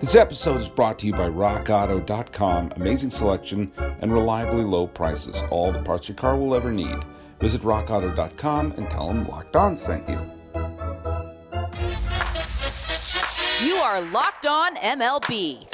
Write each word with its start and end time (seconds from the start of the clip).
This 0.00 0.14
episode 0.14 0.60
is 0.60 0.68
brought 0.68 0.98
to 1.00 1.06
you 1.06 1.12
by 1.12 1.28
RockAuto.com. 1.28 2.72
Amazing 2.76 3.10
selection 3.10 3.72
and 4.00 4.12
reliably 4.12 4.62
low 4.62 4.86
prices. 4.86 5.42
All 5.50 5.72
the 5.72 5.82
parts 5.82 6.08
your 6.08 6.16
car 6.16 6.36
will 6.36 6.54
ever 6.54 6.70
need. 6.70 6.96
Visit 7.40 7.62
RockAuto.com 7.62 8.74
and 8.76 8.88
tell 8.90 9.08
them 9.08 9.26
Locked 9.26 9.56
On 9.56 9.76
sent 9.76 10.08
you. 10.08 10.20
You 13.60 13.74
are 13.74 14.00
Locked 14.00 14.46
On 14.46 14.76
MLB. 14.76 15.66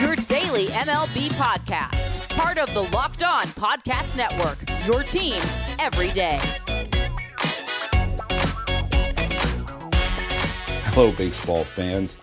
Your 0.00 0.16
daily 0.16 0.66
MLB 0.66 1.28
podcast. 1.30 2.36
Part 2.36 2.58
of 2.58 2.72
the 2.74 2.82
Locked 2.96 3.22
On 3.22 3.44
Podcast 3.46 4.16
Network. 4.16 4.58
Your 4.86 5.04
team 5.04 5.40
every 5.78 6.10
day. 6.10 6.40
Hello, 10.98 11.12
baseball 11.12 11.62
fans. 11.62 12.18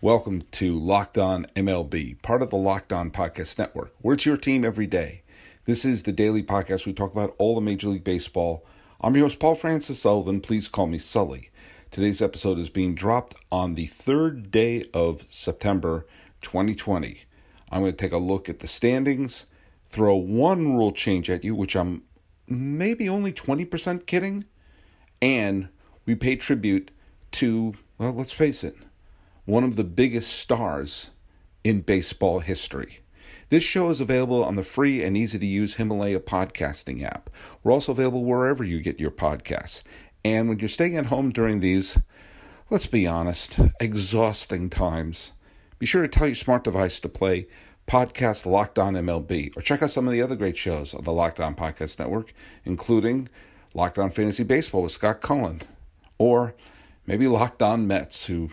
Welcome 0.00 0.40
to 0.52 0.78
Locked 0.78 1.18
On 1.18 1.46
MLB, 1.54 2.22
part 2.22 2.40
of 2.40 2.48
the 2.48 2.56
Locked 2.56 2.90
On 2.90 3.10
Podcast 3.10 3.58
Network, 3.58 3.92
where 4.00 4.14
it's 4.14 4.24
your 4.24 4.38
team 4.38 4.64
every 4.64 4.86
day. 4.86 5.20
This 5.66 5.84
is 5.84 6.02
the 6.02 6.12
daily 6.12 6.42
podcast. 6.42 6.86
We 6.86 6.94
talk 6.94 7.12
about 7.12 7.34
all 7.36 7.54
the 7.54 7.60
Major 7.60 7.88
League 7.88 8.04
Baseball. 8.04 8.64
I'm 9.02 9.14
your 9.16 9.26
host, 9.26 9.38
Paul 9.38 9.54
Francis 9.54 10.00
Sullivan. 10.00 10.40
Please 10.40 10.66
call 10.66 10.86
me 10.86 10.96
Sully. 10.96 11.50
Today's 11.90 12.22
episode 12.22 12.58
is 12.58 12.70
being 12.70 12.94
dropped 12.94 13.36
on 13.52 13.74
the 13.74 13.84
third 13.84 14.50
day 14.50 14.86
of 14.94 15.26
September 15.28 16.06
2020. 16.40 17.20
I'm 17.70 17.82
going 17.82 17.92
to 17.92 17.98
take 17.98 18.12
a 18.12 18.16
look 18.16 18.48
at 18.48 18.60
the 18.60 18.66
standings, 18.66 19.44
throw 19.90 20.16
one 20.16 20.74
rule 20.74 20.92
change 20.92 21.28
at 21.28 21.44
you, 21.44 21.54
which 21.54 21.76
I'm 21.76 22.04
maybe 22.48 23.10
only 23.10 23.34
20% 23.34 24.06
kidding, 24.06 24.44
and 25.20 25.68
we 26.06 26.14
pay 26.14 26.36
tribute 26.36 26.90
to 27.32 27.74
well, 27.98 28.12
let's 28.12 28.32
face 28.32 28.62
it, 28.62 28.76
one 29.44 29.64
of 29.64 29.76
the 29.76 29.84
biggest 29.84 30.30
stars 30.32 31.10
in 31.64 31.80
baseball 31.80 32.40
history. 32.40 33.00
This 33.48 33.62
show 33.62 33.90
is 33.90 34.00
available 34.00 34.44
on 34.44 34.56
the 34.56 34.62
free 34.62 35.02
and 35.02 35.16
easy 35.16 35.38
to 35.38 35.46
use 35.46 35.76
Himalaya 35.76 36.20
podcasting 36.20 37.02
app. 37.04 37.30
We're 37.62 37.72
also 37.72 37.92
available 37.92 38.24
wherever 38.24 38.64
you 38.64 38.80
get 38.80 39.00
your 39.00 39.10
podcasts. 39.10 39.82
And 40.24 40.48
when 40.48 40.58
you're 40.58 40.68
staying 40.68 40.96
at 40.96 41.06
home 41.06 41.30
during 41.30 41.60
these, 41.60 41.96
let's 42.70 42.86
be 42.86 43.06
honest, 43.06 43.60
exhausting 43.80 44.68
times, 44.68 45.32
be 45.78 45.86
sure 45.86 46.02
to 46.02 46.08
tell 46.08 46.26
your 46.26 46.34
smart 46.34 46.64
device 46.64 46.98
to 47.00 47.08
play 47.08 47.46
podcast 47.86 48.44
Locked 48.46 48.78
On 48.78 48.94
MLB 48.94 49.56
or 49.56 49.60
check 49.60 49.82
out 49.82 49.90
some 49.90 50.06
of 50.06 50.12
the 50.12 50.22
other 50.22 50.34
great 50.34 50.56
shows 50.56 50.92
on 50.92 51.04
the 51.04 51.12
Locked 51.12 51.38
On 51.40 51.54
Podcast 51.54 51.98
Network, 51.98 52.34
including 52.64 53.28
Locked 53.74 53.98
On 53.98 54.10
Fantasy 54.10 54.42
Baseball 54.42 54.82
with 54.82 54.92
Scott 54.92 55.20
Cullen 55.20 55.62
or 56.18 56.54
maybe 57.06 57.28
Locked 57.28 57.62
On 57.62 57.86
Mets, 57.86 58.26
who, 58.26 58.50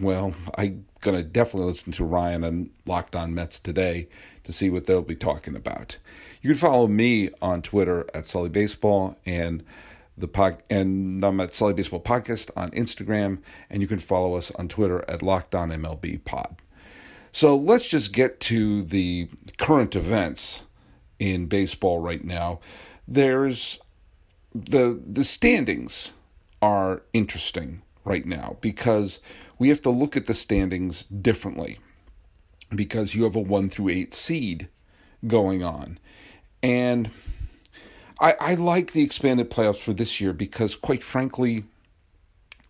well, 0.00 0.34
I'm 0.56 0.86
going 1.00 1.16
to 1.16 1.22
definitely 1.22 1.68
listen 1.68 1.92
to 1.92 2.04
Ryan 2.04 2.44
and 2.44 2.70
Locked 2.86 3.16
On 3.16 3.34
Mets 3.34 3.58
today 3.58 4.08
to 4.44 4.52
see 4.52 4.70
what 4.70 4.86
they'll 4.86 5.02
be 5.02 5.16
talking 5.16 5.54
about. 5.56 5.98
You 6.42 6.50
can 6.50 6.58
follow 6.58 6.86
me 6.86 7.30
on 7.42 7.62
Twitter 7.62 8.06
at 8.14 8.26
Sully 8.26 8.48
Baseball 8.48 9.16
and 9.26 9.62
the 10.16 10.28
pod 10.28 10.62
and 10.68 11.24
I'm 11.24 11.40
at 11.40 11.54
Sully 11.54 11.72
Baseball 11.72 12.00
Podcast 12.00 12.50
on 12.56 12.70
Instagram, 12.70 13.38
and 13.70 13.80
you 13.82 13.88
can 13.88 13.98
follow 13.98 14.34
us 14.34 14.50
on 14.52 14.68
Twitter 14.68 15.04
at 15.08 15.22
Locked 15.22 15.54
On 15.54 15.70
MLB 15.70 16.22
Pod. 16.24 16.56
So 17.32 17.56
let's 17.56 17.88
just 17.88 18.12
get 18.12 18.40
to 18.40 18.82
the 18.82 19.28
current 19.56 19.96
events 19.96 20.64
in 21.18 21.46
baseball 21.46 21.98
right 21.98 22.24
now. 22.24 22.60
There's 23.06 23.78
the 24.54 25.00
the 25.04 25.24
standings 25.24 26.12
are 26.60 27.02
interesting 27.12 27.82
right 28.04 28.24
now 28.26 28.56
because 28.60 29.20
we 29.58 29.68
have 29.68 29.80
to 29.82 29.90
look 29.90 30.16
at 30.16 30.26
the 30.26 30.34
standings 30.34 31.04
differently 31.04 31.78
because 32.74 33.14
you 33.14 33.24
have 33.24 33.36
a 33.36 33.40
1 33.40 33.68
through 33.68 33.88
8 33.90 34.14
seed 34.14 34.68
going 35.26 35.62
on. 35.62 35.98
And 36.62 37.10
I, 38.20 38.34
I 38.40 38.54
like 38.54 38.92
the 38.92 39.02
expanded 39.02 39.50
playoffs 39.50 39.80
for 39.80 39.92
this 39.92 40.20
year 40.20 40.32
because, 40.32 40.76
quite 40.76 41.02
frankly, 41.02 41.64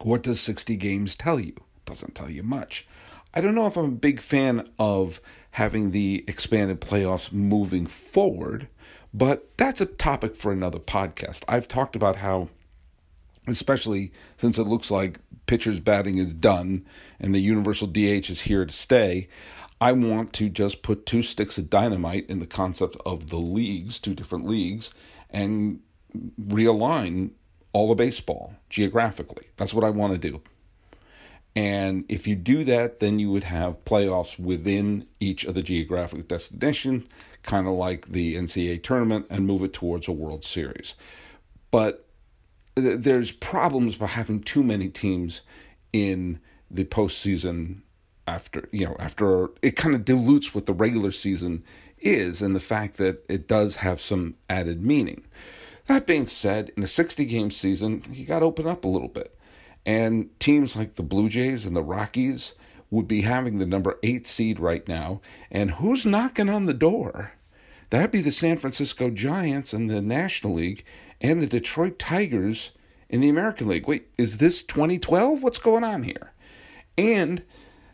what 0.03 0.23
does 0.23 0.41
60 0.41 0.77
games 0.77 1.17
tell 1.17 1.39
you? 1.41 1.55
Doesn't 1.85 2.15
tell 2.15 2.31
you 2.31 2.43
much. 2.43 2.87
I 3.35 3.41
don't 3.41 3.55
know 3.55 3.67
if 3.67 3.77
I'm 3.77 3.85
a 3.85 3.91
big 3.91 4.21
fan 4.21 4.69
of 4.79 5.21
having 5.53 5.91
the 5.91 6.25
expanded 6.27 6.81
playoffs 6.81 7.33
moving 7.33 7.87
forward, 7.87 8.69
but 9.13 9.57
that's 9.57 9.81
a 9.81 9.87
topic 9.87 10.37
for 10.37 10.53
another 10.53 10.79
podcast. 10.79 11.43
I've 11.49 11.69
talked 11.69 11.97
about 11.97 12.17
how 12.17 12.49
especially 13.47 14.13
since 14.37 14.59
it 14.59 14.65
looks 14.65 14.91
like 14.91 15.21
pitchers 15.47 15.81
batting 15.81 16.19
is 16.19 16.33
done 16.33 16.87
and 17.19 17.35
the 17.35 17.41
universal 17.41 17.87
DH 17.87 18.31
is 18.31 18.43
here 18.43 18.65
to 18.65 18.73
stay. 18.73 19.29
I 19.81 19.93
want 19.93 20.33
to 20.35 20.49
just 20.49 20.83
put 20.83 21.07
two 21.07 21.23
sticks 21.23 21.57
of 21.59 21.71
dynamite 21.71 22.29
in 22.29 22.39
the 22.39 22.47
concept 22.47 22.97
of 23.07 23.31
the 23.31 23.39
leagues, 23.39 23.99
two 23.99 24.15
different 24.15 24.47
leagues, 24.47 24.93
and 25.31 25.81
realign 26.41 27.31
all 27.73 27.91
of 27.91 27.99
baseball 27.99 28.55
geographically. 28.69 29.47
That's 29.57 29.73
what 29.73 29.85
I 29.85 29.91
want 29.91 30.13
to 30.13 30.31
do. 30.31 30.43
And 31.57 32.05
if 32.09 32.27
you 32.27 32.37
do 32.37 32.63
that, 32.65 33.01
then 33.01 33.19
you 33.19 33.31
would 33.33 33.45
have 33.45 33.85
playoffs 33.85 34.39
within 34.39 35.07
each 35.19 35.45
of 35.45 35.55
the 35.55 35.63
geographic 35.63 36.29
destination, 36.29 37.09
kind 37.43 37.67
of 37.67 37.75
like 37.75 38.09
the 38.09 38.37
NCAA 38.37 38.83
tournament, 38.83 39.27
and 39.31 39.47
move 39.47 39.63
it 39.63 39.73
towards 39.73 40.07
a 40.07 40.13
World 40.13 40.45
Series. 40.45 40.95
But 41.71 42.07
there's 42.81 43.33
problems 43.33 43.97
by 43.97 44.07
having 44.07 44.41
too 44.41 44.63
many 44.63 44.89
teams 44.89 45.43
in 45.93 46.41
the 46.71 46.85
postseason 46.85 47.81
after 48.27 48.69
you 48.71 48.87
know 48.87 48.97
after 48.99 49.49
it 49.61 49.77
kind 49.77 49.95
of 49.95 50.05
dilutes 50.05 50.55
what 50.55 50.67
the 50.67 50.73
regular 50.73 51.11
season 51.11 51.65
is 51.99 52.41
and 52.43 52.55
the 52.55 52.61
fact 52.61 52.97
that 52.97 53.25
it 53.29 53.47
does 53.47 53.77
have 53.77 54.01
some 54.01 54.37
added 54.49 54.85
meaning. 54.85 55.25
That 55.87 56.07
being 56.07 56.27
said, 56.27 56.73
in 56.77 56.83
a 56.83 56.87
60 56.87 57.25
game 57.27 57.51
season, 57.51 58.05
you 58.11 58.25
got 58.25 58.39
to 58.41 58.47
open 58.47 58.67
up 58.67 58.85
a 58.85 58.89
little 58.89 59.09
bit. 59.09 59.37
And 59.85 60.31
teams 60.39 60.77
like 60.77 60.95
the 60.95 61.03
Blue 61.03 61.29
Jays 61.29 61.67
and 61.67 61.75
the 61.75 61.83
Rockies 61.83 62.55
would 62.91 63.09
be 63.09 63.23
having 63.23 63.59
the 63.59 63.67
number 63.67 63.99
8 64.03 64.27
seed 64.27 64.61
right 64.61 64.87
now, 64.87 65.21
and 65.51 65.73
who's 65.73 66.05
knocking 66.05 66.49
on 66.49 66.67
the 66.67 66.75
door? 66.75 67.33
That'd 67.91 68.11
be 68.11 68.21
the 68.21 68.31
San 68.31 68.57
Francisco 68.57 69.11
Giants 69.11 69.73
in 69.73 69.87
the 69.87 70.01
National 70.01 70.55
League 70.55 70.85
and 71.21 71.41
the 71.41 71.47
Detroit 71.47 71.99
Tigers 71.99 72.73
in 73.09 73.21
the 73.21 73.29
American 73.29 73.69
League. 73.69 73.87
Wait, 73.87 74.09
is 74.17 74.39
this 74.39 74.63
2012? 74.63 75.43
What's 75.43 75.59
going 75.59 75.85
on 75.85 76.03
here? 76.05 76.33
And 76.97 77.43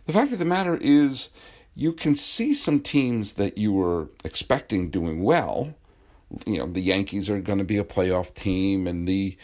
the 0.06 0.12
fact 0.12 0.32
of 0.32 0.38
the 0.38 0.44
matter 0.44 0.76
is, 0.76 1.30
you 1.74 1.92
can 1.92 2.16
see 2.16 2.54
some 2.54 2.80
teams 2.80 3.34
that 3.34 3.58
you 3.58 3.72
were 3.72 4.08
expecting 4.24 4.90
doing 4.90 5.22
well. 5.22 5.74
You 6.46 6.58
know, 6.58 6.66
the 6.66 6.80
Yankees 6.80 7.28
are 7.28 7.40
going 7.40 7.58
to 7.58 7.64
be 7.64 7.76
a 7.76 7.84
playoff 7.84 8.34
team, 8.34 8.86
and 8.86 9.06
the 9.06 9.36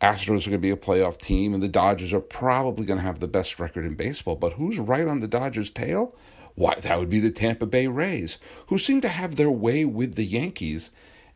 Astros 0.00 0.46
are 0.46 0.50
going 0.50 0.52
to 0.52 0.58
be 0.58 0.70
a 0.70 0.76
playoff 0.76 1.16
team, 1.16 1.54
and 1.54 1.62
the 1.62 1.68
Dodgers 1.68 2.12
are 2.12 2.20
probably 2.20 2.84
going 2.84 2.98
to 2.98 3.04
have 3.04 3.20
the 3.20 3.28
best 3.28 3.58
record 3.58 3.86
in 3.86 3.94
baseball. 3.94 4.36
But 4.36 4.54
who's 4.54 4.78
right 4.78 5.06
on 5.06 5.20
the 5.20 5.28
Dodgers' 5.28 5.70
tail? 5.70 6.14
Why, 6.56 6.74
that 6.74 6.98
would 6.98 7.08
be 7.08 7.20
the 7.20 7.30
Tampa 7.30 7.66
Bay 7.66 7.86
Rays, 7.86 8.38
who 8.66 8.78
seem 8.78 9.00
to 9.02 9.08
have 9.08 9.36
their 9.36 9.50
way 9.50 9.84
with 9.84 10.14
the 10.14 10.24
Yankees. 10.24 10.90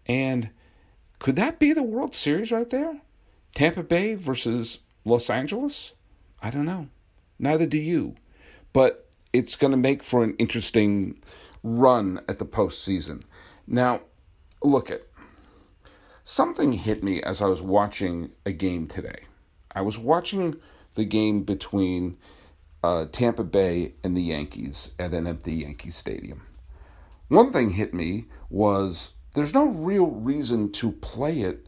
And 0.06 0.50
could 1.20 1.36
that 1.36 1.58
be 1.58 1.72
the 1.72 1.82
World 1.82 2.14
Series 2.14 2.50
right 2.50 2.68
there? 2.68 3.00
Tampa 3.54 3.82
Bay 3.82 4.14
versus 4.14 4.78
Los 5.04 5.30
Angeles? 5.30 5.92
I 6.42 6.50
don't 6.50 6.64
know. 6.64 6.88
Neither 7.38 7.66
do 7.66 7.78
you. 7.78 8.16
But 8.72 9.06
it's 9.32 9.54
going 9.54 9.70
to 9.70 9.76
make 9.76 10.02
for 10.02 10.24
an 10.24 10.34
interesting 10.38 11.20
run 11.62 12.20
at 12.26 12.38
the 12.38 12.46
postseason. 12.46 13.22
Now, 13.66 14.00
look 14.62 14.90
at 14.90 15.02
something 16.24 16.72
hit 16.72 17.02
me 17.02 17.22
as 17.22 17.42
I 17.42 17.46
was 17.46 17.60
watching 17.60 18.32
a 18.46 18.52
game 18.52 18.86
today. 18.86 19.24
I 19.74 19.82
was 19.82 19.98
watching 19.98 20.56
the 20.94 21.04
game 21.04 21.42
between 21.42 22.16
uh, 22.82 23.06
Tampa 23.12 23.44
Bay 23.44 23.92
and 24.02 24.16
the 24.16 24.22
Yankees 24.22 24.92
at 24.98 25.12
an 25.12 25.26
empty 25.26 25.52
Yankee 25.56 25.90
Stadium. 25.90 26.46
One 27.28 27.52
thing 27.52 27.70
hit 27.70 27.92
me 27.92 28.24
was 28.48 29.10
there's 29.40 29.54
no 29.54 29.68
real 29.68 30.06
reason 30.06 30.70
to 30.72 30.92
play 30.92 31.40
it 31.40 31.66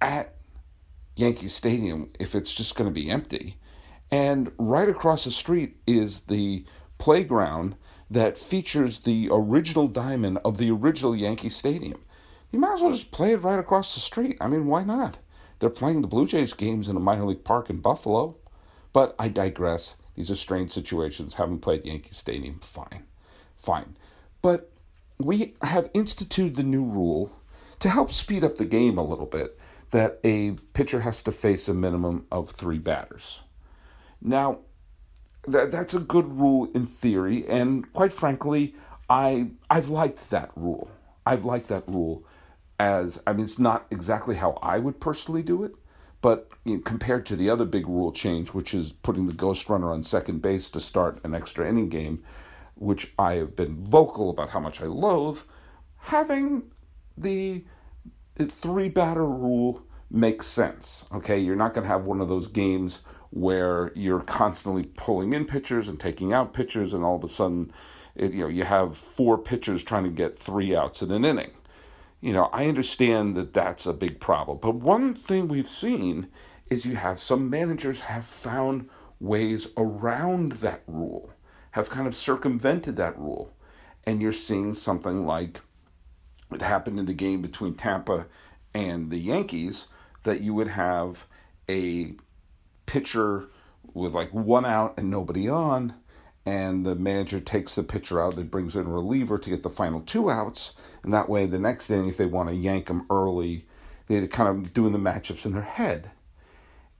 at 0.00 0.34
Yankee 1.14 1.48
Stadium 1.48 2.10
if 2.18 2.34
it's 2.34 2.54
just 2.54 2.74
going 2.74 2.88
to 2.88 2.94
be 2.94 3.10
empty. 3.10 3.56
And 4.10 4.50
right 4.58 4.88
across 4.88 5.24
the 5.24 5.30
street 5.30 5.76
is 5.86 6.22
the 6.22 6.64
playground 6.96 7.76
that 8.10 8.38
features 8.38 9.00
the 9.00 9.28
original 9.30 9.88
diamond 9.88 10.38
of 10.44 10.56
the 10.56 10.70
original 10.70 11.14
Yankee 11.14 11.50
Stadium. 11.50 12.00
You 12.50 12.58
might 12.58 12.74
as 12.74 12.80
well 12.80 12.92
just 12.92 13.10
play 13.10 13.32
it 13.32 13.42
right 13.42 13.58
across 13.58 13.94
the 13.94 14.00
street. 14.00 14.38
I 14.40 14.48
mean, 14.48 14.66
why 14.66 14.82
not? 14.82 15.18
They're 15.58 15.70
playing 15.70 16.02
the 16.02 16.08
Blue 16.08 16.26
Jays 16.26 16.54
games 16.54 16.88
in 16.88 16.96
a 16.96 17.00
minor 17.00 17.26
league 17.26 17.44
park 17.44 17.70
in 17.70 17.80
Buffalo. 17.80 18.36
But 18.92 19.14
I 19.18 19.28
digress. 19.28 19.96
These 20.14 20.30
are 20.30 20.36
strange 20.36 20.70
situations. 20.70 21.34
Haven't 21.34 21.60
played 21.60 21.84
Yankee 21.84 22.14
Stadium. 22.14 22.58
Fine. 22.60 23.04
Fine. 23.56 23.96
But 24.42 24.71
we 25.18 25.54
have 25.62 25.90
instituted 25.94 26.56
the 26.56 26.62
new 26.62 26.84
rule 26.84 27.32
to 27.78 27.88
help 27.88 28.12
speed 28.12 28.44
up 28.44 28.56
the 28.56 28.64
game 28.64 28.98
a 28.98 29.02
little 29.02 29.26
bit 29.26 29.58
that 29.90 30.18
a 30.24 30.52
pitcher 30.72 31.00
has 31.00 31.22
to 31.22 31.32
face 31.32 31.68
a 31.68 31.74
minimum 31.74 32.26
of 32.32 32.50
three 32.50 32.78
batters. 32.78 33.42
Now, 34.20 34.60
that, 35.46 35.70
that's 35.70 35.94
a 35.94 36.00
good 36.00 36.38
rule 36.38 36.70
in 36.74 36.86
theory, 36.86 37.46
and 37.46 37.92
quite 37.92 38.12
frankly, 38.12 38.74
I 39.10 39.50
I've 39.68 39.88
liked 39.88 40.30
that 40.30 40.50
rule. 40.56 40.90
I've 41.26 41.44
liked 41.44 41.68
that 41.68 41.86
rule 41.86 42.24
as 42.78 43.20
I 43.26 43.32
mean, 43.32 43.44
it's 43.44 43.58
not 43.58 43.86
exactly 43.90 44.36
how 44.36 44.58
I 44.62 44.78
would 44.78 45.00
personally 45.00 45.42
do 45.42 45.62
it, 45.62 45.74
but 46.20 46.50
you 46.64 46.76
know, 46.76 46.82
compared 46.82 47.26
to 47.26 47.36
the 47.36 47.50
other 47.50 47.64
big 47.64 47.86
rule 47.86 48.12
change, 48.12 48.48
which 48.48 48.74
is 48.74 48.92
putting 48.92 49.26
the 49.26 49.32
ghost 49.32 49.68
runner 49.68 49.92
on 49.92 50.04
second 50.04 50.42
base 50.42 50.70
to 50.70 50.80
start 50.80 51.20
an 51.24 51.34
extra 51.34 51.68
inning 51.68 51.88
game, 51.88 52.22
which 52.82 53.12
I 53.18 53.34
have 53.34 53.54
been 53.54 53.84
vocal 53.84 54.28
about 54.28 54.50
how 54.50 54.60
much 54.60 54.82
I 54.82 54.86
loathe, 54.86 55.38
having 55.98 56.64
the 57.16 57.64
three 58.36 58.88
batter 58.88 59.24
rule 59.26 59.84
makes 60.10 60.46
sense. 60.46 61.06
Okay, 61.12 61.38
you're 61.38 61.56
not 61.56 61.74
going 61.74 61.84
to 61.84 61.88
have 61.88 62.08
one 62.08 62.20
of 62.20 62.28
those 62.28 62.48
games 62.48 63.02
where 63.30 63.92
you're 63.94 64.20
constantly 64.20 64.84
pulling 64.96 65.32
in 65.32 65.44
pitchers 65.46 65.88
and 65.88 65.98
taking 65.98 66.32
out 66.32 66.52
pitchers, 66.52 66.92
and 66.92 67.04
all 67.04 67.16
of 67.16 67.24
a 67.24 67.28
sudden, 67.28 67.72
it, 68.14 68.32
you 68.32 68.40
know, 68.40 68.48
you 68.48 68.64
have 68.64 68.96
four 68.96 69.38
pitchers 69.38 69.82
trying 69.82 70.04
to 70.04 70.10
get 70.10 70.36
three 70.36 70.74
outs 70.76 71.02
in 71.02 71.10
an 71.12 71.24
inning. 71.24 71.52
You 72.20 72.32
know, 72.32 72.50
I 72.52 72.66
understand 72.66 73.36
that 73.36 73.52
that's 73.52 73.86
a 73.86 73.92
big 73.92 74.20
problem, 74.20 74.58
but 74.60 74.74
one 74.74 75.14
thing 75.14 75.48
we've 75.48 75.68
seen 75.68 76.28
is 76.68 76.84
you 76.84 76.96
have 76.96 77.18
some 77.18 77.48
managers 77.48 78.00
have 78.00 78.24
found 78.24 78.88
ways 79.20 79.68
around 79.76 80.52
that 80.52 80.82
rule, 80.86 81.30
have 81.72 81.90
kind 81.90 82.06
of 82.06 82.16
circumvented 82.16 82.96
that 82.96 83.18
rule, 83.18 83.54
and 84.04 84.22
you're 84.22 84.32
seeing 84.32 84.74
something 84.74 85.26
like 85.26 85.60
it 86.52 86.62
happened 86.62 86.98
in 86.98 87.06
the 87.06 87.14
game 87.14 87.42
between 87.42 87.74
Tampa 87.74 88.26
and 88.74 89.10
the 89.10 89.18
Yankees 89.18 89.86
that 90.22 90.40
you 90.40 90.54
would 90.54 90.68
have 90.68 91.26
a 91.68 92.14
pitcher 92.86 93.48
with 93.94 94.12
like 94.12 94.32
one 94.32 94.64
out 94.64 94.94
and 94.98 95.10
nobody 95.10 95.48
on, 95.48 95.94
and 96.44 96.84
the 96.84 96.94
manager 96.94 97.40
takes 97.40 97.74
the 97.74 97.82
pitcher 97.82 98.20
out, 98.20 98.36
that 98.36 98.50
brings 98.50 98.76
in 98.76 98.86
a 98.86 98.90
reliever 98.90 99.38
to 99.38 99.50
get 99.50 99.62
the 99.62 99.70
final 99.70 100.00
two 100.00 100.30
outs, 100.30 100.74
and 101.02 101.12
that 101.14 101.28
way 101.28 101.46
the 101.46 101.58
next 101.58 101.90
inning, 101.90 102.08
if 102.08 102.16
they 102.16 102.26
want 102.26 102.48
to 102.48 102.54
yank 102.54 102.86
them 102.86 103.06
early, 103.10 103.66
they're 104.06 104.26
kind 104.26 104.48
of 104.48 104.74
doing 104.74 104.92
the 104.92 104.98
matchups 104.98 105.46
in 105.46 105.52
their 105.52 105.62
head. 105.62 106.10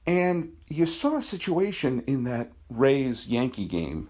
And 0.07 0.53
you 0.69 0.87
saw 0.87 1.19
a 1.19 1.23
situation 1.23 2.03
in 2.07 2.25
that 2.25 2.53
Rays 2.71 3.29
Yankee 3.29 3.67
game 3.67 4.09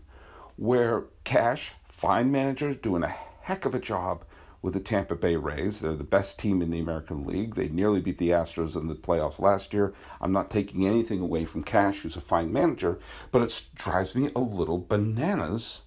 where 0.56 1.04
Cash, 1.24 1.72
fine 1.84 2.30
manager, 2.30 2.74
doing 2.74 3.02
a 3.02 3.14
heck 3.42 3.64
of 3.64 3.74
a 3.74 3.80
job 3.80 4.24
with 4.60 4.74
the 4.74 4.80
Tampa 4.80 5.16
Bay 5.16 5.36
Rays. 5.36 5.80
They're 5.80 5.94
the 5.94 6.04
best 6.04 6.38
team 6.38 6.62
in 6.62 6.70
the 6.70 6.78
American 6.78 7.26
League. 7.26 7.56
They 7.56 7.68
nearly 7.68 8.00
beat 8.00 8.18
the 8.18 8.30
Astros 8.30 8.76
in 8.76 8.88
the 8.88 8.94
playoffs 8.94 9.40
last 9.40 9.74
year. 9.74 9.92
I'm 10.20 10.32
not 10.32 10.50
taking 10.50 10.86
anything 10.86 11.20
away 11.20 11.44
from 11.44 11.64
Cash, 11.64 12.00
who's 12.00 12.16
a 12.16 12.20
fine 12.20 12.52
manager, 12.52 12.98
but 13.32 13.42
it 13.42 13.68
drives 13.74 14.14
me 14.14 14.30
a 14.36 14.40
little 14.40 14.78
bananas 14.78 15.82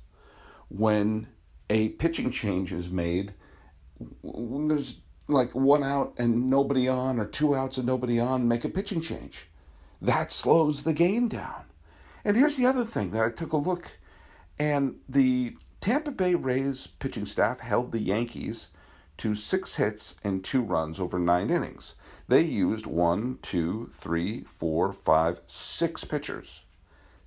when 0.67 1.27
a 1.69 1.89
pitching 1.89 2.31
change 2.31 2.73
is 2.73 2.89
made 2.89 3.33
when 4.21 4.67
there's 4.67 4.97
like 5.27 5.51
one 5.53 5.83
out 5.83 6.13
and 6.17 6.49
nobody 6.49 6.87
on, 6.87 7.19
or 7.19 7.25
two 7.25 7.55
outs 7.55 7.77
and 7.77 7.87
nobody 7.87 8.19
on, 8.19 8.47
make 8.47 8.63
a 8.63 8.69
pitching 8.69 9.01
change. 9.01 9.47
That 10.01 10.31
slows 10.31 10.83
the 10.83 10.93
game 10.93 11.27
down. 11.27 11.63
And 12.23 12.37
here's 12.37 12.57
the 12.57 12.65
other 12.65 12.85
thing 12.85 13.11
that 13.11 13.23
I 13.23 13.29
took 13.29 13.53
a 13.53 13.57
look, 13.57 13.97
and 14.57 14.95
the 15.07 15.57
Tampa 15.81 16.11
Bay 16.11 16.35
Rays 16.35 16.87
pitching 16.87 17.25
staff 17.25 17.59
held 17.59 17.91
the 17.91 17.99
Yankees 17.99 18.69
to 19.17 19.35
six 19.35 19.75
hits 19.75 20.15
and 20.23 20.43
two 20.43 20.61
runs 20.61 20.99
over 20.99 21.19
nine 21.19 21.49
innings. 21.49 21.95
They 22.27 22.41
used 22.41 22.85
one, 22.85 23.37
two, 23.41 23.89
three, 23.91 24.43
four, 24.43 24.91
five, 24.91 25.41
six 25.47 26.03
pitchers. 26.03 26.63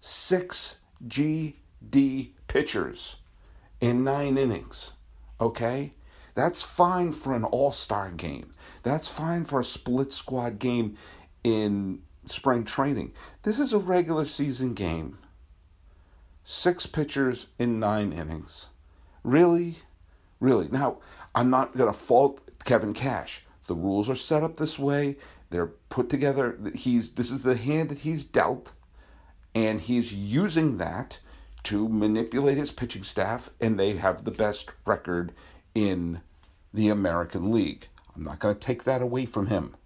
Six 0.01 0.79
GD 1.07 2.33
pitchers 2.49 3.17
in 3.81 4.03
nine 4.05 4.37
innings. 4.37 4.93
Okay? 5.41 5.95
That's 6.35 6.63
fine 6.63 7.13
for 7.13 7.35
an 7.35 7.45
all 7.45 7.73
star 7.73 8.11
game. 8.11 8.51
That's 8.83 9.09
fine 9.09 9.45
for 9.45 9.61
a 9.61 9.65
split 9.65 10.13
squad 10.13 10.59
game 10.59 10.97
in 11.45 12.03
spring 12.27 12.65
training. 12.65 13.13
This 13.43 13.59
is 13.59 13.73
a 13.73 13.79
regular 13.79 14.25
season 14.25 14.75
game 14.75 15.19
six 16.51 16.87
pitchers 16.87 17.49
in 17.59 17.79
nine 17.79 18.11
innings. 18.11 18.69
Really? 19.23 19.77
Really? 20.41 20.67
Now, 20.69 20.97
I'm 21.35 21.51
not 21.51 21.77
going 21.77 21.93
to 21.93 21.99
fault 21.99 22.41
Kevin 22.65 22.95
Cash. 22.95 23.45
The 23.67 23.75
rules 23.75 24.09
are 24.09 24.15
set 24.15 24.43
up 24.43 24.57
this 24.57 24.79
way. 24.79 25.17
They're 25.51 25.67
put 25.67 26.09
together. 26.09 26.59
He's 26.75 27.11
this 27.11 27.31
is 27.31 27.43
the 27.43 27.57
hand 27.57 27.91
that 27.91 27.99
he's 27.99 28.25
dealt, 28.25 28.73
and 29.55 29.79
he's 29.79 30.15
using 30.15 30.79
that 30.79 31.21
to 31.65 31.87
manipulate 31.87 32.57
his 32.57 32.73
pitching 32.73 33.05
staff, 33.05 33.51
and 33.61 33.79
they 33.79 33.97
have 33.97 34.25
the 34.25 34.31
best 34.31 34.71
record 34.87 35.35
in 35.75 36.23
the 36.73 36.89
American 36.89 37.53
League. 37.53 37.89
I'm 38.17 38.23
not 38.23 38.39
going 38.39 38.55
to 38.55 38.61
take 38.61 38.85
that 38.85 39.03
away 39.03 39.27
from 39.27 39.49
him. 39.49 39.77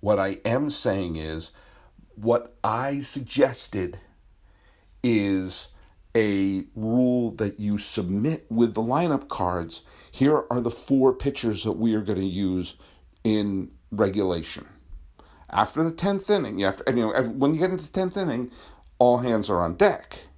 What 0.00 0.18
I 0.18 0.40
am 0.44 0.68
saying 0.68 1.16
is 1.16 1.52
what 2.16 2.54
I 2.62 3.00
suggested 3.00 4.00
is 5.02 5.68
a 6.16 6.64
rule 6.74 7.30
that 7.32 7.60
you 7.60 7.78
submit 7.78 8.46
with 8.50 8.74
the 8.74 8.82
lineup 8.82 9.28
cards. 9.28 9.82
Here 10.10 10.44
are 10.50 10.60
the 10.60 10.70
four 10.70 11.12
pitchers 11.12 11.64
that 11.64 11.72
we 11.72 11.94
are 11.94 12.00
going 12.00 12.18
to 12.18 12.24
use 12.24 12.76
in 13.24 13.70
regulation. 13.90 14.66
After 15.50 15.82
the 15.82 15.92
10th 15.92 16.28
inning, 16.28 16.58
to, 16.58 16.82
you 16.88 17.12
know, 17.12 17.22
when 17.22 17.54
you 17.54 17.60
get 17.60 17.70
into 17.70 17.90
the 17.90 18.00
10th 18.00 18.16
inning, 18.16 18.50
all 18.98 19.18
hands 19.18 19.48
are 19.48 19.60
on 19.60 19.74
deck. 19.74 20.28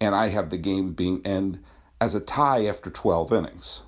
And 0.00 0.14
I 0.14 0.28
have 0.28 0.50
the 0.50 0.58
game 0.58 0.92
being 0.92 1.24
end 1.24 1.60
as 2.00 2.14
a 2.14 2.20
tie 2.20 2.66
after 2.66 2.90
12 2.90 3.32
innings. 3.32 3.82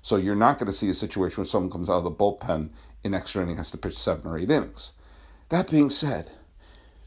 So 0.00 0.16
you're 0.16 0.36
not 0.36 0.58
going 0.58 0.70
to 0.70 0.76
see 0.76 0.88
a 0.88 0.94
situation 0.94 1.38
where 1.38 1.46
someone 1.46 1.70
comes 1.70 1.90
out 1.90 1.98
of 1.98 2.04
the 2.04 2.10
bullpen 2.10 2.70
in 3.04 3.14
extra 3.14 3.42
inning 3.42 3.56
has 3.56 3.70
to 3.72 3.78
pitch 3.78 3.96
seven 3.96 4.30
or 4.30 4.38
eight 4.38 4.50
innings. 4.50 4.92
That 5.48 5.70
being 5.70 5.90
said, 5.90 6.30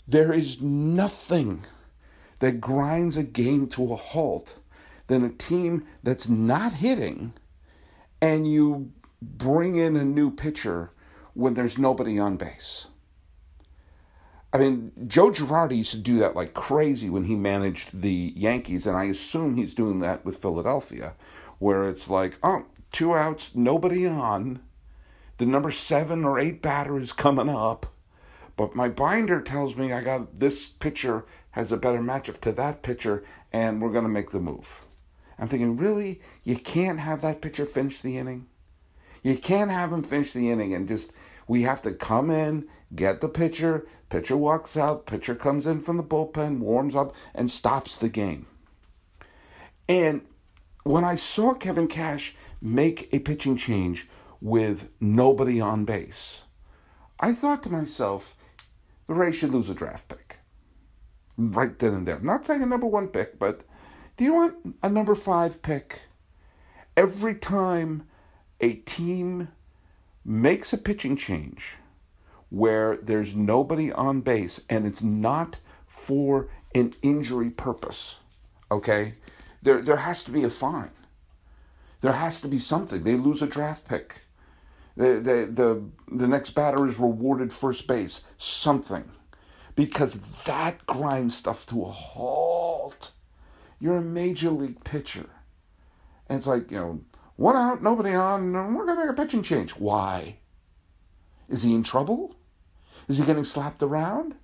there 0.08 0.34
is 0.34 0.62
nothing 0.62 1.66
that 2.42 2.60
grinds 2.60 3.18
a 3.18 3.24
game 3.24 3.68
to 3.68 3.94
a 3.94 3.96
halt 3.96 4.60
than 5.08 5.24
a 5.24 5.30
team 5.30 5.86
that's 6.04 6.28
not 6.28 6.74
hitting 6.74 7.34
and 8.22 8.52
you 8.52 8.92
bring 9.22 9.76
in 9.76 9.96
a 9.96 10.04
new 10.04 10.32
pitcher 10.32 10.92
when 11.34 11.54
there's 11.54 11.78
nobody 11.78 12.20
on 12.20 12.38
base. 12.38 12.88
I 14.54 14.58
mean, 14.58 14.92
Joe 15.08 15.32
Girardi 15.32 15.78
used 15.78 15.92
to 15.92 15.98
do 15.98 16.18
that 16.18 16.36
like 16.36 16.54
crazy 16.54 17.10
when 17.10 17.24
he 17.24 17.36
managed 17.36 18.02
the 18.02 18.34
Yankees, 18.36 18.86
and 18.86 18.98
I 18.98 19.06
assume 19.06 19.56
he's 19.56 19.74
doing 19.74 20.00
that 20.00 20.26
with 20.26 20.38
Philadelphia, 20.38 21.14
where 21.60 21.88
it's 21.88 22.10
like, 22.10 22.38
oh, 22.44 22.66
two 22.92 23.16
outs, 23.16 23.56
nobody 23.56 24.06
on. 24.06 24.62
The 25.38 25.46
number 25.46 25.72
seven 25.72 26.26
or 26.26 26.38
eight 26.38 26.62
batter 26.62 27.00
is 27.00 27.14
coming 27.14 27.50
up, 27.50 27.86
but 28.58 28.76
my 28.76 28.90
binder 28.90 29.42
tells 29.42 29.76
me 29.76 29.94
I 29.94 30.02
got 30.02 30.36
this 30.36 30.68
pitcher 30.68 31.26
has 31.52 31.72
a 31.72 31.78
better 31.78 32.00
matchup 32.00 32.40
to 32.42 32.52
that 32.54 32.82
pitcher, 32.82 33.24
and 33.52 33.82
we're 33.82 33.92
going 33.92 34.04
to 34.04 34.10
make 34.10 34.32
the 34.32 34.40
move. 34.40 34.86
I'm 35.38 35.48
thinking, 35.48 35.78
really? 35.78 36.22
You 36.44 36.56
can't 36.56 37.00
have 37.00 37.22
that 37.22 37.42
pitcher 37.42 37.66
finish 37.66 38.00
the 38.00 38.18
inning? 38.18 38.48
You 39.24 39.38
can't 39.38 39.72
have 39.72 39.92
him 39.92 40.04
finish 40.04 40.34
the 40.34 40.50
inning 40.50 40.74
and 40.74 40.88
just, 40.88 41.12
we 41.48 41.64
have 41.64 41.82
to 41.84 41.92
come 41.92 42.30
in, 42.30 42.68
get 42.96 43.22
the 43.22 43.30
pitcher, 43.30 43.86
pitcher 44.10 44.38
walks 44.38 44.78
out, 44.78 45.06
pitcher 45.06 45.36
comes 45.36 45.68
in 45.68 45.80
from 45.80 45.98
the 45.98 46.04
bullpen, 46.04 46.60
warms 46.60 46.96
up, 46.96 47.16
and 47.36 47.52
stops 47.52 47.98
the 47.98 48.10
game. 48.10 48.48
And 49.88 50.22
when 50.84 51.04
I 51.04 51.16
saw 51.16 51.54
Kevin 51.54 51.88
Cash 51.88 52.36
make 52.62 53.10
a 53.12 53.20
pitching 53.20 53.58
change 53.58 54.08
with 54.40 54.92
nobody 55.00 55.60
on 55.60 55.86
base, 55.86 56.44
I 57.20 57.34
thought 57.34 57.62
to 57.64 57.70
myself, 57.70 58.36
the 59.08 59.14
Rays 59.14 59.36
should 59.36 59.52
lose 59.52 59.70
a 59.70 59.76
draft 59.76 60.08
pick 60.08 60.41
right 61.38 61.78
then 61.80 61.94
and 61.94 62.08
there. 62.08 62.20
not 62.20 62.46
saying 62.46 62.64
a 62.64 62.66
number 62.66 62.88
one 62.88 63.08
pick, 63.08 63.40
but 63.40 63.62
do 64.18 64.24
you 64.24 64.34
want 64.34 64.76
a 64.84 64.90
number 64.90 65.16
five 65.16 65.62
pick? 65.62 66.02
Every 66.96 67.36
time 67.36 68.04
a 68.60 68.74
team 68.74 69.50
makes 70.24 70.74
a 70.74 70.78
pitching 70.78 71.16
change 71.16 71.78
where 72.50 72.98
there's 72.98 73.34
nobody 73.36 73.92
on 73.92 74.22
base 74.22 74.62
and 74.70 74.86
it's 74.86 75.02
not 75.02 75.60
for 75.88 76.50
an 76.76 76.94
injury 77.02 77.50
purpose, 77.50 78.18
okay? 78.70 79.16
There, 79.62 79.82
there 79.82 79.98
has 79.98 80.24
to 80.26 80.32
be 80.32 80.44
a 80.44 80.50
fine. 80.50 80.92
There 82.02 82.14
has 82.14 82.42
to 82.42 82.48
be 82.48 82.60
something. 82.60 83.04
They 83.04 83.16
lose 83.16 83.42
a 83.42 83.48
draft 83.48 83.88
pick. 83.88 84.26
The, 84.98 85.14
the, 85.20 85.48
the, 85.50 86.16
the 86.16 86.28
next 86.28 86.52
batter 86.52 86.86
is 86.86 87.00
rewarded 87.00 87.54
first 87.54 87.88
base. 87.88 88.22
Something 88.38 89.10
because 89.76 90.20
that 90.46 90.86
grinds 90.86 91.36
stuff 91.36 91.66
to 91.68 91.84
a 91.84 91.90
halt. 91.90 93.12
You're 93.80 93.98
a 93.98 94.02
major 94.02 94.50
league 94.50 94.84
pitcher. 94.84 95.30
And 96.28 96.38
it's 96.38 96.48
like, 96.48 96.72
you 96.72 96.78
know, 96.78 97.02
one 97.36 97.56
out, 97.56 97.82
nobody 97.82 98.14
on, 98.14 98.54
we're 98.54 98.86
going 98.86 98.98
to 98.98 99.06
make 99.06 99.10
a 99.10 99.22
pitching 99.22 99.44
change. 99.44 99.72
Why? 99.72 100.38
Is 101.50 101.64
he 101.64 101.74
in 101.74 101.84
trouble? 101.84 102.36
Is 103.08 103.18
he 103.18 103.26
getting 103.26 103.44
slapped 103.44 103.82
around? 103.84 104.36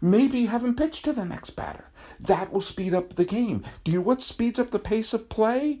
Maybe 0.00 0.46
have 0.46 0.64
him 0.64 0.74
pitch 0.74 1.02
to 1.02 1.12
the 1.12 1.24
next 1.24 1.50
batter. 1.50 1.86
That 2.20 2.52
will 2.52 2.60
speed 2.60 2.94
up 2.94 3.14
the 3.14 3.24
game. 3.24 3.62
Do 3.84 3.92
you 3.92 4.02
what 4.02 4.22
speeds 4.22 4.58
up 4.58 4.70
the 4.70 4.78
pace 4.78 5.14
of 5.14 5.28
play? 5.28 5.80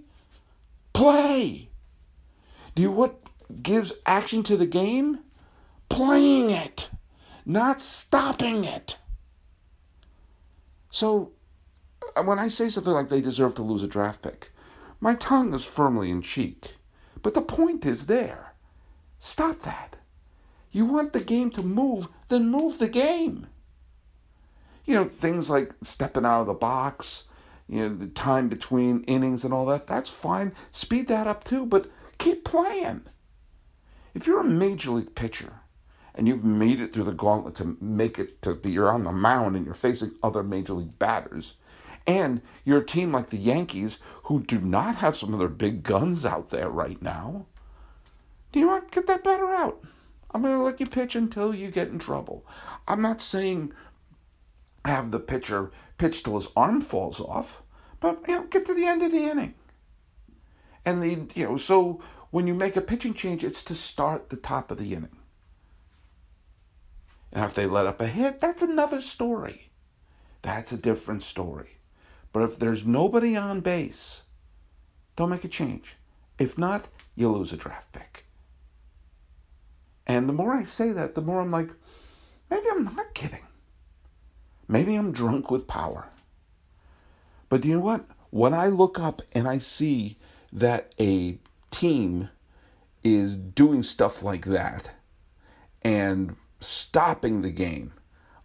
Play. 0.92 1.70
Do 2.74 2.82
you 2.82 2.90
what 2.90 3.20
gives 3.62 3.92
action 4.04 4.42
to 4.44 4.56
the 4.56 4.66
game? 4.66 5.20
Playing 5.88 6.50
it, 6.50 6.90
not 7.46 7.80
stopping 7.80 8.64
it. 8.64 8.98
So, 10.90 11.32
uh, 12.16 12.24
when 12.24 12.40
I 12.40 12.48
say 12.48 12.68
something 12.68 12.92
like 12.92 13.08
they 13.08 13.20
deserve 13.20 13.54
to 13.54 13.62
lose 13.62 13.84
a 13.84 13.88
draft 13.88 14.22
pick, 14.22 14.50
my 15.00 15.14
tongue 15.14 15.54
is 15.54 15.64
firmly 15.64 16.10
in 16.10 16.22
cheek. 16.22 16.76
But 17.22 17.34
the 17.34 17.42
point 17.42 17.86
is 17.86 18.06
there. 18.06 18.54
Stop 19.20 19.60
that. 19.60 19.96
You 20.72 20.86
want 20.86 21.12
the 21.12 21.20
game 21.20 21.50
to 21.52 21.62
move, 21.62 22.08
then 22.28 22.50
move 22.50 22.78
the 22.78 22.88
game. 22.88 23.46
You 24.84 24.94
know, 24.94 25.04
things 25.04 25.48
like 25.48 25.74
stepping 25.82 26.24
out 26.24 26.42
of 26.42 26.46
the 26.48 26.54
box, 26.54 27.24
you 27.68 27.80
know, 27.80 27.94
the 27.94 28.06
time 28.08 28.48
between 28.48 29.04
innings 29.04 29.44
and 29.44 29.54
all 29.54 29.66
that, 29.66 29.86
that's 29.86 30.10
fine. 30.10 30.52
Speed 30.72 31.06
that 31.08 31.26
up 31.26 31.44
too, 31.44 31.64
but 31.64 31.90
keep 32.18 32.44
playing. 32.44 33.02
If 34.14 34.26
you're 34.26 34.40
a 34.40 34.44
major 34.44 34.90
league 34.92 35.14
pitcher 35.14 35.60
and 36.16 36.26
you've 36.26 36.44
made 36.44 36.80
it 36.80 36.92
through 36.92 37.04
the 37.04 37.12
gauntlet 37.12 37.54
to 37.56 37.76
make 37.80 38.18
it 38.18 38.40
to 38.42 38.54
be 38.54 38.72
you're 38.72 38.90
on 38.90 39.04
the 39.04 39.12
mound 39.12 39.54
and 39.54 39.64
you're 39.64 39.74
facing 39.74 40.16
other 40.22 40.42
major 40.42 40.72
league 40.72 40.98
batters, 40.98 41.54
and 42.06 42.40
you're 42.64 42.80
a 42.80 42.84
team 42.84 43.12
like 43.12 43.28
the 43.28 43.36
Yankees 43.36 43.98
who 44.24 44.42
do 44.42 44.58
not 44.58 44.96
have 44.96 45.14
some 45.14 45.32
of 45.32 45.38
their 45.38 45.48
big 45.48 45.82
guns 45.82 46.24
out 46.24 46.50
there 46.50 46.70
right 46.70 47.00
now, 47.02 47.46
do 48.52 48.60
you 48.60 48.68
want 48.68 48.90
to 48.90 48.94
get 48.94 49.06
that 49.06 49.22
batter 49.22 49.50
out? 49.50 49.84
I'm 50.30 50.42
going 50.42 50.54
to 50.54 50.62
let 50.62 50.80
you 50.80 50.86
pitch 50.86 51.14
until 51.14 51.54
you 51.54 51.70
get 51.70 51.88
in 51.88 51.98
trouble. 51.98 52.46
I'm 52.88 53.02
not 53.02 53.20
saying 53.20 53.72
have 54.84 55.10
the 55.10 55.20
pitcher 55.20 55.70
pitch 55.98 56.22
till 56.22 56.36
his 56.36 56.48
arm 56.56 56.80
falls 56.80 57.20
off, 57.20 57.62
but 58.00 58.20
you 58.28 58.36
know, 58.36 58.44
get 58.44 58.66
to 58.66 58.74
the 58.74 58.86
end 58.86 59.02
of 59.02 59.12
the 59.12 59.24
inning. 59.24 59.54
And 60.84 61.02
the 61.02 61.38
you 61.38 61.48
know, 61.48 61.56
so 61.56 62.00
when 62.30 62.46
you 62.46 62.54
make 62.54 62.76
a 62.76 62.80
pitching 62.80 63.14
change, 63.14 63.42
it's 63.42 63.64
to 63.64 63.74
start 63.74 64.28
the 64.28 64.36
top 64.36 64.70
of 64.70 64.78
the 64.78 64.94
inning. 64.94 65.16
And 67.36 67.44
if 67.44 67.52
they 67.52 67.66
let 67.66 67.86
up 67.86 68.00
a 68.00 68.06
hit, 68.06 68.40
that's 68.40 68.62
another 68.62 68.98
story. 68.98 69.68
That's 70.40 70.72
a 70.72 70.78
different 70.78 71.22
story. 71.22 71.76
But 72.32 72.44
if 72.44 72.58
there's 72.58 72.86
nobody 72.86 73.36
on 73.36 73.60
base, 73.60 74.22
don't 75.16 75.28
make 75.28 75.44
a 75.44 75.48
change. 75.48 75.96
If 76.38 76.56
not, 76.56 76.88
you 77.14 77.28
lose 77.28 77.52
a 77.52 77.58
draft 77.58 77.92
pick. 77.92 78.24
And 80.06 80.26
the 80.26 80.32
more 80.32 80.54
I 80.54 80.64
say 80.64 80.92
that, 80.92 81.14
the 81.14 81.20
more 81.20 81.42
I'm 81.42 81.50
like, 81.50 81.68
maybe 82.50 82.68
I'm 82.70 82.84
not 82.84 83.12
kidding. 83.12 83.46
Maybe 84.66 84.96
I'm 84.96 85.12
drunk 85.12 85.50
with 85.50 85.66
power. 85.66 86.08
But 87.50 87.60
do 87.60 87.68
you 87.68 87.74
know 87.74 87.84
what? 87.84 88.06
When 88.30 88.54
I 88.54 88.68
look 88.68 88.98
up 88.98 89.20
and 89.32 89.46
I 89.46 89.58
see 89.58 90.16
that 90.54 90.94
a 90.98 91.36
team 91.70 92.30
is 93.04 93.36
doing 93.36 93.82
stuff 93.82 94.22
like 94.22 94.46
that 94.46 94.92
and 95.82 96.34
stopping 96.60 97.42
the 97.42 97.50
game, 97.50 97.92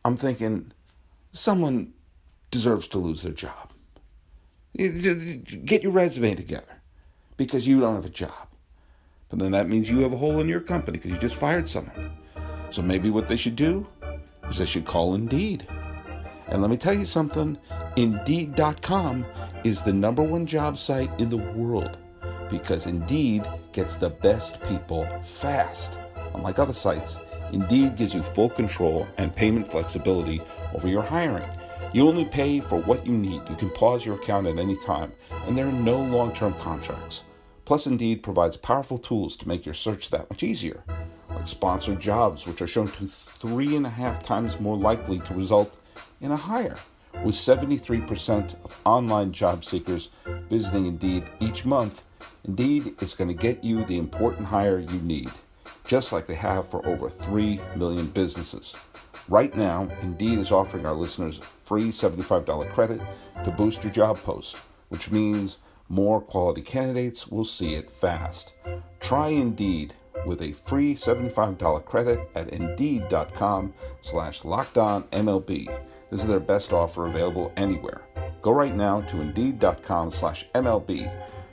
I'm 0.03 0.17
thinking 0.17 0.71
someone 1.31 1.93
deserves 2.49 2.87
to 2.89 2.97
lose 2.97 3.23
their 3.23 3.33
job. 3.33 3.71
Get 4.75 5.83
your 5.83 5.91
resume 5.91 6.35
together 6.35 6.81
because 7.37 7.67
you 7.67 7.79
don't 7.79 7.95
have 7.95 8.05
a 8.05 8.09
job. 8.09 8.47
But 9.29 9.39
then 9.39 9.51
that 9.51 9.69
means 9.69 9.89
you 9.89 10.01
have 10.01 10.13
a 10.13 10.17
hole 10.17 10.39
in 10.39 10.49
your 10.49 10.59
company 10.59 10.97
because 10.97 11.11
you 11.11 11.17
just 11.17 11.35
fired 11.35 11.67
someone. 11.67 12.11
So 12.69 12.81
maybe 12.81 13.09
what 13.09 13.27
they 13.27 13.37
should 13.37 13.55
do 13.55 13.87
is 14.49 14.57
they 14.57 14.65
should 14.65 14.85
call 14.85 15.15
Indeed. 15.15 15.67
And 16.47 16.61
let 16.61 16.69
me 16.69 16.77
tell 16.77 16.93
you 16.93 17.05
something 17.05 17.57
Indeed.com 17.95 19.25
is 19.63 19.81
the 19.81 19.93
number 19.93 20.23
one 20.23 20.45
job 20.45 20.77
site 20.77 21.11
in 21.19 21.29
the 21.29 21.37
world 21.37 21.97
because 22.49 22.87
Indeed 22.87 23.45
gets 23.71 23.95
the 23.95 24.09
best 24.09 24.61
people 24.63 25.05
fast. 25.23 25.97
Unlike 26.33 26.59
other 26.59 26.73
sites, 26.73 27.19
Indeed 27.51 27.97
gives 27.97 28.13
you 28.13 28.23
full 28.23 28.49
control 28.49 29.07
and 29.17 29.35
payment 29.35 29.69
flexibility 29.69 30.41
over 30.73 30.87
your 30.87 31.01
hiring. 31.01 31.49
You 31.93 32.07
only 32.07 32.25
pay 32.25 32.61
for 32.61 32.79
what 32.79 33.05
you 33.05 33.11
need. 33.11 33.41
You 33.49 33.55
can 33.55 33.69
pause 33.71 34.05
your 34.05 34.15
account 34.15 34.47
at 34.47 34.57
any 34.57 34.77
time, 34.77 35.11
and 35.45 35.57
there 35.57 35.67
are 35.67 35.73
no 35.73 36.01
long 36.01 36.33
term 36.33 36.53
contracts. 36.53 37.23
Plus, 37.65 37.85
Indeed 37.85 38.23
provides 38.23 38.57
powerful 38.57 38.97
tools 38.97 39.35
to 39.37 39.47
make 39.47 39.65
your 39.65 39.73
search 39.73 40.09
that 40.09 40.29
much 40.29 40.43
easier, 40.43 40.83
like 41.29 41.47
sponsored 41.47 41.99
jobs, 41.99 42.47
which 42.47 42.61
are 42.61 42.67
shown 42.67 42.89
to 42.91 43.07
three 43.07 43.75
and 43.75 43.85
a 43.85 43.89
half 43.89 44.23
times 44.23 44.59
more 44.59 44.77
likely 44.77 45.19
to 45.19 45.33
result 45.33 45.77
in 46.21 46.31
a 46.31 46.37
hire, 46.37 46.77
with 47.23 47.35
73% 47.35 48.55
of 48.63 48.77
online 48.85 49.31
job 49.31 49.65
seekers 49.65 50.09
visiting 50.49 50.85
Indeed 50.85 51.25
each 51.39 51.65
month. 51.65 52.03
Indeed 52.45 53.01
is 53.01 53.13
going 53.13 53.27
to 53.27 53.33
get 53.33 53.63
you 53.63 53.83
the 53.83 53.97
important 53.97 54.47
hire 54.47 54.79
you 54.79 54.99
need, 55.01 55.29
just 55.85 56.11
like 56.11 56.25
they 56.27 56.35
have 56.35 56.69
for 56.69 56.85
over 56.85 57.09
3 57.09 57.59
million 57.75 58.07
businesses. 58.07 58.75
Right 59.27 59.55
now, 59.55 59.87
Indeed 60.01 60.39
is 60.39 60.51
offering 60.51 60.85
our 60.85 60.93
listeners 60.93 61.39
free 61.63 61.91
$75 61.91 62.69
credit 62.71 63.01
to 63.43 63.51
boost 63.51 63.83
your 63.83 63.93
job 63.93 64.17
post, 64.19 64.57
which 64.89 65.11
means 65.11 65.59
more 65.89 66.21
quality 66.21 66.61
candidates 66.61 67.27
will 67.27 67.45
see 67.45 67.75
it 67.75 67.89
fast. 67.89 68.53
Try 68.99 69.29
Indeed 69.29 69.93
with 70.25 70.41
a 70.41 70.51
free 70.51 70.95
$75 70.95 71.85
credit 71.85 72.29
at 72.35 72.49
Indeed.com 72.49 73.73
slash 74.01 74.41
LockedOnMLB. 74.41 75.65
This 76.09 76.21
is 76.21 76.27
their 76.27 76.39
best 76.39 76.73
offer 76.73 77.07
available 77.07 77.51
anywhere. 77.55 78.01
Go 78.41 78.51
right 78.51 78.75
now 78.75 79.01
to 79.01 79.21
Indeed.com 79.21 80.11
slash 80.11 80.45
MLB. 80.55 81.11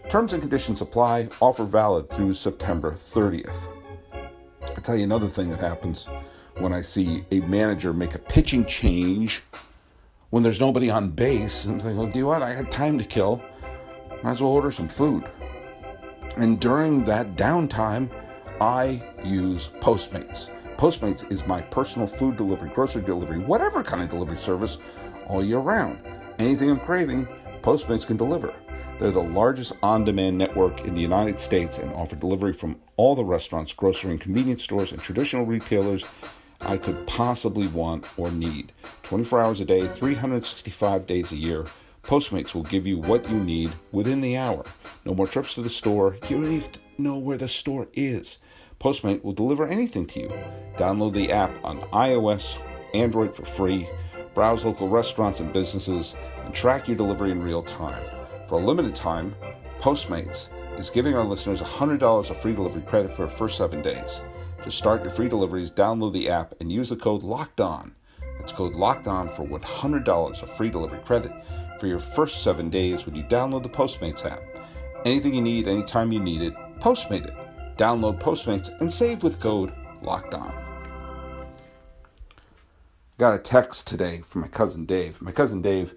Terms 0.09 0.33
and 0.33 0.41
conditions 0.41 0.81
apply. 0.81 1.29
Offer 1.41 1.65
valid 1.65 2.09
through 2.09 2.35
September 2.35 2.93
30th. 2.93 3.78
I'll 4.79 4.83
tell 4.83 4.97
you 4.97 5.03
another 5.03 5.27
thing 5.27 5.51
that 5.51 5.59
happens 5.59 6.09
when 6.59 6.73
I 6.73 6.83
see 6.83 7.25
a 7.33 7.41
manager 7.41 7.93
make 7.93 8.15
a 8.15 8.21
pitching 8.21 8.65
change 8.65 9.43
when 10.31 10.45
there's 10.45 10.61
nobody 10.61 10.89
on 10.89 11.11
base. 11.11 11.65
I'm 11.65 11.81
thinking, 11.81 11.97
well, 11.97 12.07
do 12.07 12.21
you 12.21 12.27
what? 12.27 12.43
I 12.43 12.53
had 12.53 12.71
time 12.71 12.97
to 12.99 13.05
kill. 13.05 13.43
Might 14.23 14.31
as 14.31 14.41
well 14.41 14.53
order 14.53 14.71
some 14.71 14.87
food. 14.87 15.25
And 16.37 16.61
during 16.61 17.03
that 17.07 17.35
downtime, 17.35 18.09
I 18.61 19.03
use 19.25 19.71
Postmates. 19.81 20.51
Postmates 20.77 21.29
is 21.29 21.45
my 21.45 21.61
personal 21.61 22.07
food 22.07 22.37
delivery, 22.37 22.71
grocery 22.71 23.03
delivery, 23.03 23.41
whatever 23.41 23.83
kind 23.83 24.05
of 24.05 24.11
delivery 24.11 24.39
service 24.39 24.79
all 25.27 25.43
year 25.43 25.59
round. 25.59 25.99
Anything 26.39 26.71
I'm 26.71 26.79
craving, 26.79 27.27
Postmates 27.63 28.07
can 28.07 28.17
deliver. 28.17 28.55
They're 28.99 29.13
the 29.13 29.23
largest 29.23 29.75
on 29.81 30.05
demand 30.05 30.39
network 30.39 30.85
in 30.85 30.95
the 30.95 31.01
United 31.01 31.39
States 31.39 31.79
and 31.79 31.93
offer 31.93 32.17
delivery 32.17 32.53
from 32.53 32.77
all 32.97 33.15
the 33.15 33.25
restaurants, 33.25 33.73
grocery 33.73 34.11
and 34.11 34.21
convenience 34.21 34.65
stores, 34.65 34.91
and 34.91 35.01
traditional 35.01 35.47
retailers 35.47 36.05
I 36.61 36.79
could 36.79 37.07
possibly 37.07 37.69
want 37.69 38.07
or 38.17 38.33
need. 38.33 38.73
24 39.05 39.41
hours 39.41 39.61
a 39.61 39.65
day, 39.65 39.87
365 39.87 41.07
days 41.07 41.31
a 41.31 41.37
year. 41.37 41.67
Postmates 42.03 42.55
will 42.55 42.65
give 42.65 42.87
you 42.87 42.99
what 42.99 43.29
you 43.31 43.39
need 43.39 43.71
within 43.93 44.21
the 44.21 44.37
hour. 44.37 44.65
No 45.05 45.15
more 45.15 45.29
trips 45.29 45.55
to 45.55 45.63
the 45.63 45.69
store. 45.69 46.17
You 46.29 46.43
don't 46.43 46.53
even 46.53 46.71
know 46.97 47.19
where 47.19 47.39
the 47.39 47.47
store 47.47 47.87
is. 47.95 48.39
Postmate 48.81 49.23
will 49.23 49.33
deliver 49.33 49.69
anything 49.69 50.07
to 50.07 50.21
you. 50.21 50.33
Download 50.77 51.13
the 51.13 51.31
app 51.31 51.53
on 51.65 51.81
iOS, 51.93 52.61
Android 52.95 53.35
for 53.35 53.45
free. 53.45 53.89
Browse 54.35 54.65
local 54.65 54.89
restaurants 54.89 55.39
and 55.39 55.53
businesses 55.53 56.17
and 56.45 56.55
track 56.55 56.89
your 56.89 56.97
delivery 56.97 57.31
in 57.31 57.43
real 57.43 57.63
time. 57.63 58.18
For 58.49 58.59
a 58.59 58.65
limited 58.65 58.95
time, 58.95 59.37
Postmates 59.79 60.49
is 60.79 60.89
giving 60.89 61.15
our 61.15 61.25
listeners 61.25 61.61
$100 61.61 62.31
of 62.31 62.37
free 62.39 62.55
delivery 62.55 62.81
credit 62.81 63.15
for 63.15 63.27
the 63.27 63.29
first 63.29 63.59
seven 63.59 63.83
days. 63.83 64.23
To 64.63 64.71
start 64.71 65.03
your 65.03 65.13
free 65.13 65.29
deliveries, 65.29 65.71
download 65.71 66.15
the 66.15 66.31
app 66.31 66.55
and 66.59 66.73
use 66.73 66.89
the 66.89 66.97
code 66.97 67.23
Locked 67.23 67.61
On. 67.61 67.95
That's 68.39 68.53
code 68.53 68.73
Locked 68.73 69.07
On 69.07 69.29
for 69.29 69.47
$100 69.47 70.43
of 70.43 70.57
free 70.57 70.71
delivery 70.71 71.01
credit 71.01 71.31
for 71.79 71.89
your 71.89 71.99
first 71.99 72.43
seven 72.43 72.71
days 72.71 73.05
when 73.05 73.15
you 73.15 73.23
download 73.25 73.65
the 73.65 73.69
Postmates 73.69 74.25
app. 74.25 74.41
Anything 75.05 75.35
you 75.35 75.43
need, 75.43 75.69
anytime 75.69 76.11
you 76.11 76.19
need 76.19 76.41
it, 76.41 76.55
Postmate 76.81 77.27
it. 77.27 77.77
Download 77.77 78.19
Postmates 78.19 78.71
and 78.81 78.91
save 78.91 79.23
with 79.23 79.41
code 79.41 79.75
Locked 80.01 80.33
On. 80.33 80.55
Got 83.19 83.35
a 83.35 83.43
text 83.43 83.87
today 83.87 84.23
from 84.23 84.41
my 84.41 84.49
cousin 84.49 84.87
Dave. 84.87 85.21
My 85.21 85.33
cousin 85.33 85.61
Dave 85.61 85.93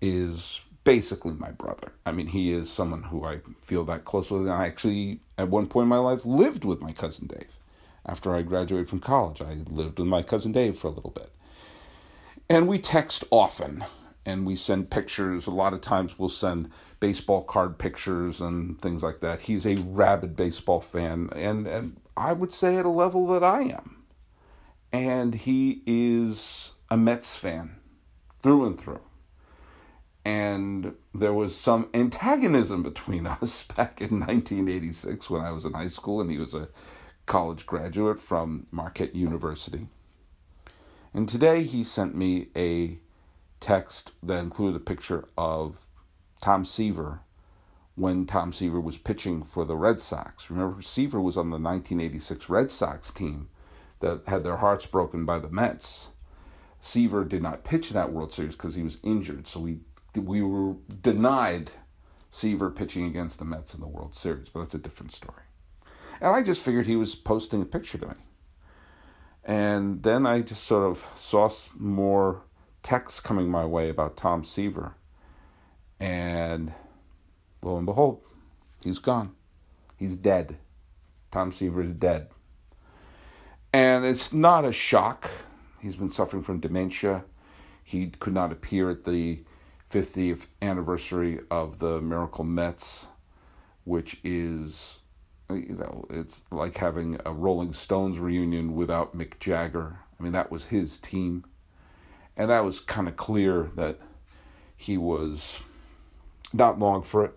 is 0.00 0.65
basically 0.86 1.34
my 1.34 1.50
brother. 1.50 1.92
I 2.06 2.12
mean, 2.12 2.28
he 2.28 2.52
is 2.52 2.70
someone 2.70 3.02
who 3.02 3.24
I 3.24 3.40
feel 3.60 3.84
that 3.86 4.04
close 4.04 4.30
with. 4.30 4.42
And 4.42 4.52
I 4.52 4.66
actually, 4.66 5.18
at 5.36 5.48
one 5.48 5.66
point 5.66 5.86
in 5.86 5.88
my 5.88 5.98
life, 5.98 6.24
lived 6.24 6.64
with 6.64 6.80
my 6.80 6.92
cousin 6.92 7.26
Dave. 7.26 7.58
After 8.06 8.32
I 8.32 8.42
graduated 8.42 8.88
from 8.88 9.00
college, 9.00 9.42
I 9.42 9.54
lived 9.68 9.98
with 9.98 10.06
my 10.06 10.22
cousin 10.22 10.52
Dave 10.52 10.78
for 10.78 10.86
a 10.86 10.92
little 10.92 11.10
bit. 11.10 11.32
And 12.48 12.68
we 12.68 12.78
text 12.78 13.24
often 13.32 13.84
and 14.24 14.46
we 14.46 14.54
send 14.54 14.88
pictures. 14.88 15.48
A 15.48 15.50
lot 15.50 15.72
of 15.72 15.80
times 15.80 16.16
we'll 16.20 16.28
send 16.28 16.70
baseball 17.00 17.42
card 17.42 17.78
pictures 17.78 18.40
and 18.40 18.80
things 18.80 19.02
like 19.02 19.18
that. 19.20 19.42
He's 19.42 19.66
a 19.66 19.74
rabid 19.74 20.36
baseball 20.36 20.80
fan, 20.80 21.30
and, 21.34 21.66
and 21.66 21.96
I 22.16 22.32
would 22.32 22.52
say 22.52 22.76
at 22.76 22.84
a 22.84 22.90
level 22.90 23.26
that 23.28 23.42
I 23.42 23.62
am. 23.62 24.04
And 24.92 25.34
he 25.34 25.82
is 25.84 26.72
a 26.90 26.96
Mets 26.96 27.36
fan 27.36 27.76
through 28.40 28.66
and 28.66 28.78
through. 28.78 29.00
And 30.26 30.96
there 31.14 31.32
was 31.32 31.54
some 31.54 31.88
antagonism 31.94 32.82
between 32.82 33.26
us 33.28 33.62
back 33.62 34.00
in 34.00 34.18
1986 34.18 35.30
when 35.30 35.40
I 35.40 35.52
was 35.52 35.64
in 35.64 35.72
high 35.72 35.86
school 35.86 36.20
and 36.20 36.28
he 36.28 36.36
was 36.36 36.52
a 36.52 36.68
college 37.26 37.64
graduate 37.64 38.18
from 38.18 38.66
Marquette 38.72 39.14
University. 39.14 39.86
And 41.14 41.28
today 41.28 41.62
he 41.62 41.84
sent 41.84 42.16
me 42.16 42.48
a 42.56 42.98
text 43.60 44.10
that 44.20 44.42
included 44.42 44.76
a 44.76 44.84
picture 44.84 45.28
of 45.38 45.78
Tom 46.42 46.64
Seaver 46.64 47.20
when 47.94 48.26
Tom 48.26 48.52
Seaver 48.52 48.80
was 48.80 48.98
pitching 48.98 49.44
for 49.44 49.64
the 49.64 49.76
Red 49.76 50.00
Sox. 50.00 50.50
Remember, 50.50 50.82
Seaver 50.82 51.20
was 51.20 51.36
on 51.36 51.50
the 51.50 51.60
1986 51.60 52.48
Red 52.48 52.72
Sox 52.72 53.12
team 53.12 53.48
that 54.00 54.26
had 54.26 54.42
their 54.42 54.56
hearts 54.56 54.86
broken 54.86 55.24
by 55.24 55.38
the 55.38 55.50
Mets. 55.50 56.08
Seaver 56.80 57.24
did 57.24 57.44
not 57.44 57.62
pitch 57.62 57.90
that 57.90 58.12
World 58.12 58.32
Series 58.32 58.56
because 58.56 58.74
he 58.74 58.82
was 58.82 58.98
injured, 59.04 59.46
so 59.46 59.60
we 59.60 59.78
we 60.18 60.42
were 60.42 60.74
denied 61.02 61.70
Seaver 62.30 62.70
pitching 62.70 63.04
against 63.04 63.38
the 63.38 63.44
Mets 63.44 63.74
in 63.74 63.80
the 63.80 63.86
World 63.86 64.14
Series, 64.14 64.48
but 64.48 64.60
that's 64.60 64.74
a 64.74 64.78
different 64.78 65.12
story. 65.12 65.42
And 66.20 66.34
I 66.34 66.42
just 66.42 66.62
figured 66.62 66.86
he 66.86 66.96
was 66.96 67.14
posting 67.14 67.62
a 67.62 67.66
picture 67.66 67.98
to 67.98 68.08
me. 68.08 68.14
And 69.44 70.02
then 70.02 70.26
I 70.26 70.40
just 70.40 70.64
sort 70.64 70.84
of 70.84 70.98
saw 71.16 71.48
more 71.78 72.42
texts 72.82 73.20
coming 73.20 73.48
my 73.48 73.64
way 73.64 73.88
about 73.88 74.16
Tom 74.16 74.44
Seaver. 74.44 74.96
And 76.00 76.72
lo 77.62 77.76
and 77.76 77.86
behold, 77.86 78.22
he's 78.82 78.98
gone. 78.98 79.34
He's 79.96 80.16
dead. 80.16 80.56
Tom 81.30 81.52
Seaver 81.52 81.82
is 81.82 81.92
dead. 81.92 82.28
And 83.72 84.04
it's 84.04 84.32
not 84.32 84.64
a 84.64 84.72
shock. 84.72 85.30
He's 85.80 85.96
been 85.96 86.10
suffering 86.10 86.42
from 86.42 86.60
dementia. 86.60 87.24
He 87.84 88.08
could 88.08 88.34
not 88.34 88.52
appear 88.52 88.90
at 88.90 89.04
the 89.04 89.44
50th 89.90 90.48
anniversary 90.60 91.40
of 91.50 91.78
the 91.78 92.00
Miracle 92.00 92.44
Mets, 92.44 93.06
which 93.84 94.18
is, 94.24 94.98
you 95.50 95.76
know, 95.78 96.06
it's 96.10 96.44
like 96.50 96.76
having 96.78 97.20
a 97.24 97.32
Rolling 97.32 97.72
Stones 97.72 98.18
reunion 98.18 98.74
without 98.74 99.16
Mick 99.16 99.38
Jagger. 99.38 99.98
I 100.18 100.22
mean, 100.22 100.32
that 100.32 100.50
was 100.50 100.66
his 100.66 100.98
team. 100.98 101.44
And 102.36 102.50
that 102.50 102.64
was 102.64 102.80
kind 102.80 103.08
of 103.08 103.16
clear 103.16 103.70
that 103.76 103.98
he 104.76 104.98
was 104.98 105.60
not 106.52 106.78
long 106.78 107.02
for 107.02 107.24
it. 107.24 107.34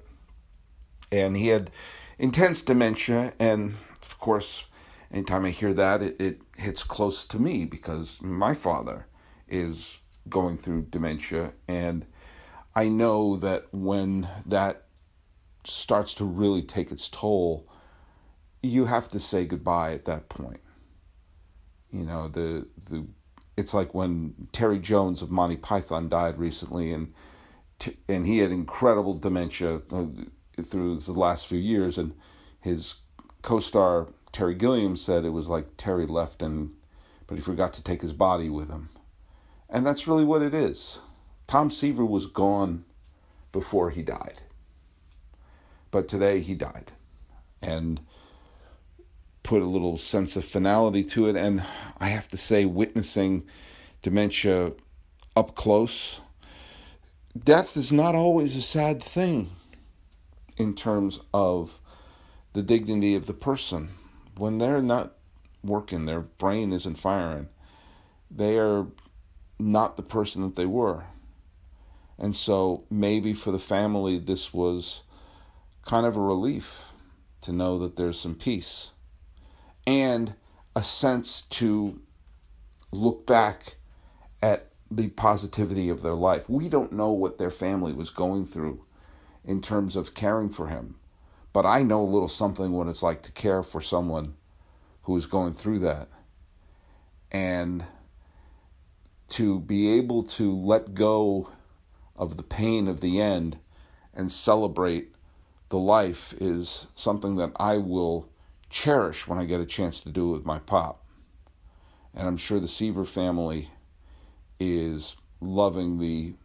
And 1.11 1.37
he 1.37 1.47
had 1.47 1.71
intense 2.17 2.61
dementia, 2.61 3.33
and 3.39 3.75
of 4.01 4.19
course, 4.19 4.65
anytime 5.11 5.45
I 5.45 5.51
hear 5.51 5.73
that, 5.73 6.01
it, 6.01 6.21
it 6.21 6.41
hits 6.57 6.83
close 6.83 7.25
to 7.25 7.39
me 7.39 7.65
because 7.65 8.21
my 8.21 8.53
father 8.53 9.07
is 9.47 9.99
going 10.27 10.57
through 10.57 10.83
dementia. 10.89 11.53
And 11.67 12.05
I 12.75 12.89
know 12.89 13.35
that 13.37 13.67
when 13.71 14.27
that 14.45 14.85
starts 15.63 16.13
to 16.15 16.25
really 16.25 16.61
take 16.61 16.91
its 16.91 17.09
toll, 17.09 17.67
you 18.61 18.85
have 18.85 19.07
to 19.09 19.19
say 19.19 19.45
goodbye 19.45 19.93
at 19.93 20.05
that 20.05 20.29
point. 20.29 20.61
You 21.91 22.05
know, 22.05 22.27
the, 22.27 22.67
the, 22.89 23.07
it's 23.57 23.73
like 23.73 23.93
when 23.93 24.47
Terry 24.51 24.79
Jones 24.79 25.21
of 25.21 25.31
Monty 25.31 25.57
Python 25.57 26.07
died 26.09 26.37
recently, 26.37 26.91
and 26.91 27.13
and 28.09 28.27
he 28.27 28.39
had 28.39 28.51
incredible 28.51 29.13
dementia 29.13 29.81
uh, 29.91 30.05
through 30.61 30.99
the 30.99 31.13
last 31.13 31.47
few 31.47 31.57
years, 31.57 31.97
and 31.97 32.13
his 32.59 32.95
co-star 33.41 34.09
Terry 34.31 34.55
Gilliam 34.55 34.95
said 34.95 35.25
it 35.25 35.29
was 35.29 35.49
like 35.49 35.77
Terry 35.77 36.05
left 36.05 36.41
and 36.41 36.71
but 37.27 37.35
he 37.35 37.41
forgot 37.41 37.73
to 37.73 37.83
take 37.83 38.01
his 38.01 38.13
body 38.13 38.49
with 38.49 38.69
him. 38.69 38.89
And 39.69 39.85
that's 39.85 40.07
really 40.07 40.25
what 40.25 40.41
it 40.41 40.55
is. 40.55 40.99
Tom 41.49 41.71
Seaver 41.71 42.05
was 42.05 42.27
gone 42.27 42.85
before 43.51 43.89
he 43.89 44.03
died. 44.03 44.39
But 45.89 46.07
today 46.07 46.41
he 46.41 46.53
died. 46.53 46.91
And 47.59 48.01
put 49.41 49.63
a 49.63 49.65
little 49.65 49.97
sense 49.97 50.35
of 50.35 50.45
finality 50.45 51.03
to 51.05 51.27
it. 51.27 51.35
And 51.35 51.65
I 51.99 52.09
have 52.09 52.27
to 52.27 52.37
say, 52.37 52.65
witnessing 52.65 53.47
dementia 54.03 54.73
up 55.35 55.55
close, 55.55 56.21
death 57.35 57.75
is 57.75 57.91
not 57.91 58.13
always 58.13 58.55
a 58.55 58.61
sad 58.61 59.01
thing 59.01 59.49
in 60.55 60.75
terms 60.75 61.19
of 61.33 61.81
the 62.53 62.61
dignity 62.61 63.15
of 63.15 63.25
the 63.25 63.33
person 63.33 63.89
when 64.37 64.59
they're 64.59 64.83
not 64.83 65.13
working, 65.63 66.05
their 66.05 66.21
brain 66.21 66.71
isn't 66.71 66.99
firing, 66.99 67.49
they 68.29 68.59
are 68.59 68.85
not 69.57 69.97
the 69.97 70.03
person 70.03 70.43
that 70.43 70.55
they 70.55 70.67
were. 70.67 71.05
And 72.19 72.35
so 72.35 72.83
maybe 72.89 73.33
for 73.33 73.51
the 73.51 73.59
family, 73.59 74.19
this 74.19 74.53
was 74.53 75.03
kind 75.85 76.05
of 76.05 76.17
a 76.17 76.21
relief 76.21 76.89
to 77.41 77.53
know 77.53 77.79
that 77.79 77.95
there's 77.95 78.19
some 78.19 78.35
peace 78.35 78.91
and 79.87 80.33
a 80.75 80.83
sense 80.83 81.41
to 81.43 82.01
look 82.91 83.25
back 83.25 83.77
at 84.41 84.67
the 84.91 85.07
positivity 85.09 85.89
of 85.89 86.01
their 86.01 86.13
life. 86.13 86.49
We 86.49 86.67
don't 86.67 86.91
know 86.91 87.11
what 87.11 87.37
their 87.37 87.49
family 87.49 87.93
was 87.93 88.09
going 88.09 88.45
through 88.45 88.83
in 89.45 89.61
terms 89.61 89.95
of 89.95 90.13
caring 90.13 90.49
for 90.49 90.67
him. 90.67 90.95
But 91.53 91.65
I 91.65 91.83
know 91.83 92.01
a 92.01 92.03
little 92.03 92.27
something 92.27 92.71
what 92.71 92.87
it's 92.87 93.01
like 93.01 93.23
to 93.23 93.31
care 93.31 93.63
for 93.63 93.81
someone 93.81 94.35
who 95.03 95.15
is 95.15 95.25
going 95.25 95.53
through 95.53 95.79
that. 95.79 96.09
And 97.31 97.85
to 99.29 99.59
be 99.59 99.91
able 99.91 100.23
to 100.23 100.55
let 100.55 100.93
go 100.93 101.51
of 102.19 102.37
the 102.37 102.43
pain 102.43 102.87
of 102.87 102.99
the 102.99 103.19
end 103.19 103.57
and 104.13 104.31
celebrate 104.31 105.15
the 105.69 105.77
life 105.79 106.33
is 106.39 106.87
something 106.93 107.37
that 107.37 107.51
I 107.55 107.77
will 107.77 108.27
cherish 108.69 109.27
when 109.27 109.39
I 109.39 109.45
get 109.45 109.61
a 109.61 109.65
chance 109.65 110.01
to 110.01 110.09
do 110.09 110.29
it 110.29 110.37
with 110.37 110.45
my 110.45 110.59
pop. 110.59 111.03
And 112.13 112.27
I'm 112.27 112.37
sure 112.37 112.59
the 112.59 112.67
Seaver 112.67 113.05
family 113.05 113.69
is 114.59 115.15
loving 115.39 115.99
the 115.99 116.35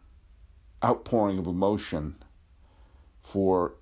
outpouring 0.84 1.38
of 1.38 1.46
emotion 1.46 2.16
for 3.20 3.74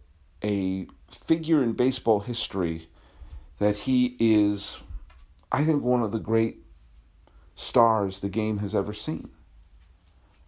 a 0.43 0.87
figure 1.11 1.63
in 1.63 1.73
baseball 1.73 2.21
history 2.21 2.89
that 3.59 3.77
he 3.79 4.17
is, 4.19 4.79
I 5.51 5.65
think, 5.65 5.83
one 5.83 6.03
of 6.03 6.13
the 6.13 6.19
great 6.19 6.65
stars 7.55 8.21
the 8.21 8.29
game 8.29 8.59
has 8.59 8.75
ever 8.75 8.93
seen. 8.93 9.31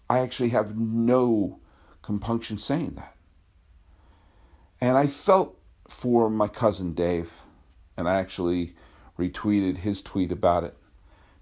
I 0.08 0.20
actually 0.20 0.50
have 0.50 0.76
no 0.76 1.60
compunction 2.02 2.58
saying 2.58 2.94
that. 2.96 3.16
And 4.80 4.96
I 4.98 5.06
felt 5.06 5.58
for 5.88 6.28
my 6.30 6.48
cousin 6.48 6.94
Dave, 6.94 7.42
and 7.96 8.08
I 8.08 8.18
actually 8.18 8.74
retweeted 9.18 9.78
his 9.78 10.02
tweet 10.02 10.32
about 10.32 10.64
it 10.64 10.76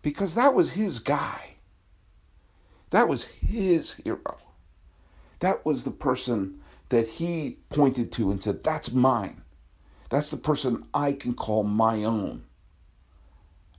because 0.03 0.35
that 0.35 0.55
was 0.55 0.73
his 0.73 1.01
guy. 1.01 1.55
That 2.91 3.09
was 3.09 3.25
his 3.25 3.95
hero. 3.95 4.39
That 5.39 5.65
was 5.65 5.85
the 5.85 5.91
person 5.91 6.61
that 6.91 7.09
he 7.09 7.59
pointed 7.71 8.13
to 8.13 8.31
and 8.31 8.43
said, 8.43 8.63
That's 8.63 8.93
mine. 8.93 9.43
That's 10.11 10.31
the 10.31 10.37
person 10.37 10.87
I 10.93 11.15
can 11.15 11.35
call 11.35 11.65
my 11.65 12.05
own 12.05 12.45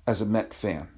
as 0.08 0.20
a 0.20 0.26
Met 0.26 0.54
fan. 0.54 0.90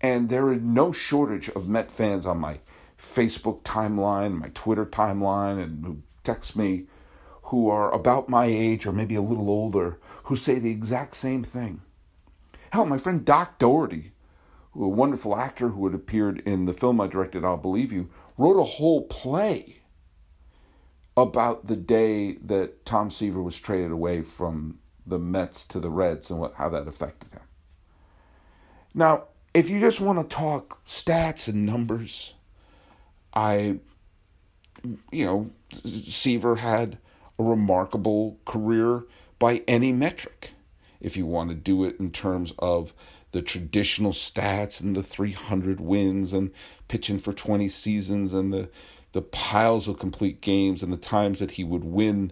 And 0.00 0.28
there 0.28 0.52
is 0.52 0.60
no 0.60 0.92
shortage 0.92 1.48
of 1.50 1.68
Met 1.68 1.90
fans 1.90 2.26
on 2.26 2.38
my 2.38 2.60
Facebook 2.98 3.62
timeline, 3.62 4.38
my 4.38 4.50
Twitter 4.54 4.86
timeline, 4.86 5.62
and 5.62 5.84
who 5.84 6.02
text 6.22 6.56
me 6.56 6.86
who 7.48 7.70
are 7.70 7.92
about 7.94 8.28
my 8.28 8.44
age 8.44 8.86
or 8.86 8.92
maybe 8.92 9.14
a 9.14 9.22
little 9.22 9.48
older 9.48 9.98
who 10.24 10.36
say 10.36 10.58
the 10.58 10.70
exact 10.70 11.14
same 11.14 11.42
thing. 11.42 11.80
Hell, 12.72 12.84
my 12.84 12.98
friend 12.98 13.24
Doc 13.24 13.58
Doherty, 13.58 14.12
who 14.72 14.84
a 14.84 14.88
wonderful 14.88 15.34
actor 15.34 15.70
who 15.70 15.86
had 15.86 15.94
appeared 15.94 16.40
in 16.40 16.66
the 16.66 16.74
film 16.74 17.00
I 17.00 17.06
directed, 17.06 17.44
I'll 17.44 17.56
Believe 17.56 17.90
You, 17.90 18.10
wrote 18.36 18.60
a 18.60 18.64
whole 18.64 19.02
play 19.02 19.76
about 21.16 21.66
the 21.66 21.76
day 21.76 22.34
that 22.34 22.84
Tom 22.84 23.10
Seaver 23.10 23.42
was 23.42 23.58
traded 23.58 23.90
away 23.90 24.20
from 24.20 24.78
the 25.06 25.18
Mets 25.18 25.64
to 25.66 25.80
the 25.80 25.90
Reds 25.90 26.30
and 26.30 26.38
what 26.38 26.54
how 26.54 26.68
that 26.68 26.86
affected 26.86 27.32
him. 27.32 27.42
Now, 28.94 29.28
if 29.54 29.70
you 29.70 29.80
just 29.80 30.00
want 30.00 30.18
to 30.18 30.36
talk 30.36 30.84
stats 30.84 31.48
and 31.48 31.66
numbers, 31.66 32.34
I, 33.34 33.78
you 35.10 35.24
know, 35.24 35.50
Seaver 35.72 36.56
had 36.56 36.98
a 37.38 37.42
remarkable 37.42 38.38
career 38.44 39.04
by 39.38 39.62
any 39.68 39.92
metric. 39.92 40.52
If 41.00 41.16
you 41.16 41.26
want 41.26 41.50
to 41.50 41.54
do 41.54 41.84
it 41.84 41.98
in 42.00 42.10
terms 42.10 42.52
of 42.58 42.92
the 43.30 43.42
traditional 43.42 44.12
stats 44.12 44.80
and 44.80 44.96
the 44.96 45.02
300 45.02 45.80
wins 45.80 46.32
and 46.32 46.50
pitching 46.88 47.18
for 47.18 47.32
20 47.32 47.68
seasons 47.68 48.32
and 48.34 48.52
the 48.52 48.68
the 49.12 49.22
piles 49.22 49.88
of 49.88 49.98
complete 49.98 50.40
games 50.42 50.82
and 50.82 50.92
the 50.92 50.98
times 50.98 51.38
that 51.38 51.52
he 51.52 51.64
would 51.64 51.84
win 51.84 52.30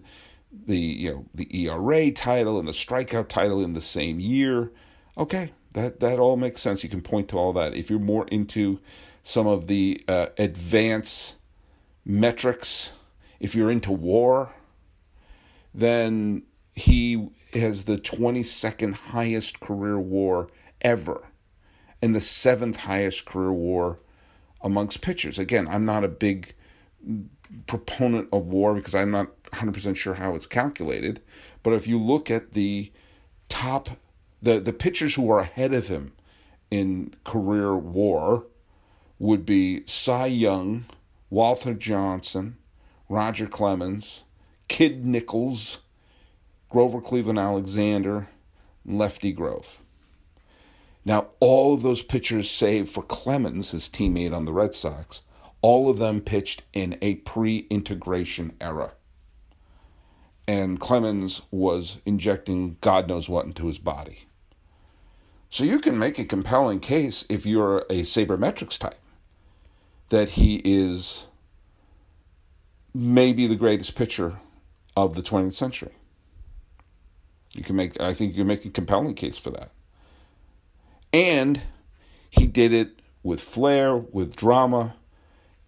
the 0.65 0.77
you 0.77 1.11
know 1.11 1.25
the 1.33 1.65
ERA 1.65 2.11
title 2.11 2.59
and 2.59 2.67
the 2.67 2.73
strikeout 2.73 3.27
title 3.27 3.63
in 3.63 3.73
the 3.73 3.81
same 3.81 4.19
year. 4.19 4.71
Okay, 5.17 5.51
that 5.77 5.99
that 5.99 6.19
all 6.19 6.35
makes 6.37 6.61
sense. 6.61 6.83
You 6.83 6.89
can 6.89 7.01
point 7.01 7.29
to 7.29 7.37
all 7.37 7.53
that. 7.53 7.75
If 7.75 7.89
you're 7.89 7.99
more 7.99 8.27
into 8.27 8.79
some 9.23 9.47
of 9.47 9.67
the 9.67 10.03
uh, 10.07 10.27
advanced 10.37 11.35
metrics, 12.05 12.91
if 13.39 13.55
you're 13.55 13.69
into 13.69 13.91
WAR, 13.91 14.53
then 15.73 16.43
he 16.73 17.29
has 17.53 17.83
the 17.85 17.97
22nd 17.97 18.93
highest 18.93 19.59
career 19.59 19.99
WAR 19.99 20.47
ever 20.81 21.27
and 22.01 22.15
the 22.15 22.21
seventh 22.21 22.77
highest 22.77 23.25
career 23.25 23.51
WAR 23.51 23.99
amongst 24.61 25.01
pitchers. 25.01 25.39
Again, 25.39 25.67
I'm 25.67 25.85
not 25.85 26.03
a 26.03 26.07
big 26.07 26.53
proponent 27.65 28.29
of 28.31 28.47
WAR 28.47 28.73
because 28.73 28.95
I'm 28.95 29.11
not 29.11 29.41
100% 29.51 29.95
sure 29.95 30.15
how 30.15 30.35
it's 30.35 30.45
calculated. 30.45 31.21
But 31.63 31.73
if 31.73 31.87
you 31.87 31.97
look 31.99 32.31
at 32.31 32.53
the 32.53 32.91
top, 33.49 33.89
the, 34.41 34.59
the 34.59 34.73
pitchers 34.73 35.15
who 35.15 35.29
are 35.31 35.39
ahead 35.39 35.73
of 35.73 35.87
him 35.87 36.13
in 36.69 37.11
career 37.23 37.75
WAR 37.75 38.43
would 39.19 39.45
be 39.45 39.83
Cy 39.87 40.27
Young, 40.27 40.85
Walter 41.29 41.73
Johnson, 41.73 42.57
Roger 43.09 43.47
Clemens, 43.47 44.23
Kid 44.67 45.05
Nichols, 45.05 45.79
Grover 46.69 47.01
Cleveland 47.01 47.39
Alexander, 47.39 48.27
and 48.85 48.97
Lefty 48.97 49.31
Grove. 49.31 49.81
Now, 51.05 51.27
all 51.39 51.73
of 51.73 51.83
those 51.83 52.03
pitchers, 52.03 52.49
save 52.49 52.89
for 52.89 53.01
Clemens, 53.01 53.71
his 53.71 53.87
teammate 53.87 54.35
on 54.35 54.43
the 54.43 54.51
Red 54.51 54.73
Sox, 54.73 55.21
all 55.61 55.89
of 55.89 55.97
them 55.97 56.21
pitched 56.21 56.63
in 56.73 56.97
a 57.01 57.15
pre 57.15 57.65
integration 57.69 58.53
era. 58.59 58.91
And 60.47 60.79
Clemens 60.79 61.41
was 61.49 61.97
injecting 62.05 62.77
God 62.81 63.07
knows 63.07 63.29
what 63.29 63.45
into 63.45 63.67
his 63.67 63.77
body. 63.77 64.26
So 65.49 65.63
you 65.63 65.79
can 65.79 65.97
make 65.97 66.19
a 66.19 66.25
compelling 66.25 66.79
case 66.79 67.25
if 67.29 67.45
you're 67.45 67.79
a 67.89 68.01
sabermetrics 68.01 68.77
type 68.77 68.99
that 70.09 70.31
he 70.31 70.61
is 70.63 71.25
maybe 72.93 73.47
the 73.47 73.55
greatest 73.55 73.95
pitcher 73.95 74.39
of 74.95 75.15
the 75.15 75.21
20th 75.21 75.53
century. 75.53 75.91
You 77.53 77.63
can 77.63 77.75
make 77.75 77.99
I 77.99 78.13
think 78.13 78.33
you 78.33 78.41
can 78.41 78.47
make 78.47 78.65
a 78.65 78.69
compelling 78.69 79.13
case 79.13 79.37
for 79.37 79.51
that. 79.51 79.71
And 81.13 81.61
he 82.29 82.45
did 82.45 82.73
it 82.73 83.01
with 83.23 83.41
flair, 83.41 83.95
with 83.95 84.35
drama, 84.35 84.95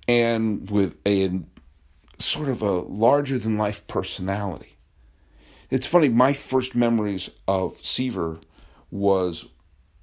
and 0.07 0.69
with 0.69 0.95
a 1.05 1.41
sort 2.17 2.49
of 2.49 2.61
a 2.61 2.71
larger 2.71 3.39
than 3.39 3.57
life 3.57 3.85
personality. 3.87 4.77
It's 5.69 5.87
funny, 5.87 6.09
my 6.09 6.33
first 6.33 6.75
memories 6.75 7.29
of 7.47 7.83
Seaver 7.83 8.39
was 8.91 9.45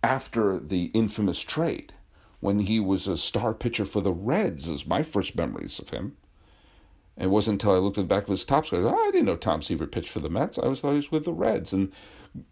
after 0.03 0.59
the 0.59 0.85
infamous 0.95 1.41
trade 1.41 1.93
when 2.41 2.61
he 2.61 2.79
was 2.79 3.09
a 3.09 3.17
star 3.17 3.55
pitcher 3.55 3.85
for 3.85 4.01
the 4.01 4.13
Reds, 4.13 4.69
is 4.69 4.87
my 4.87 5.03
first 5.03 5.37
memories 5.37 5.79
of 5.79 5.91
him. 5.91 6.17
It 7.17 7.31
wasn't 7.31 7.63
until 7.63 7.75
I 7.75 7.79
looked 7.79 7.97
at 7.97 8.03
the 8.03 8.15
back 8.15 8.25
of 8.25 8.29
his 8.29 8.45
Topps 8.45 8.71
card, 8.71 8.85
oh, 8.85 8.95
I 8.95 9.11
didn't 9.11 9.27
know 9.27 9.37
Tom 9.37 9.63
Seaver 9.63 9.87
pitched 9.87 10.11
for 10.11 10.21
the 10.21 10.29
Mets. 10.29 10.59
I 10.59 10.65
always 10.65 10.81
thought 10.81 10.91
he 10.91 10.97
was 10.97 11.11
with 11.11 11.25
the 11.25 11.33
Reds. 11.33 11.73
And 11.73 11.91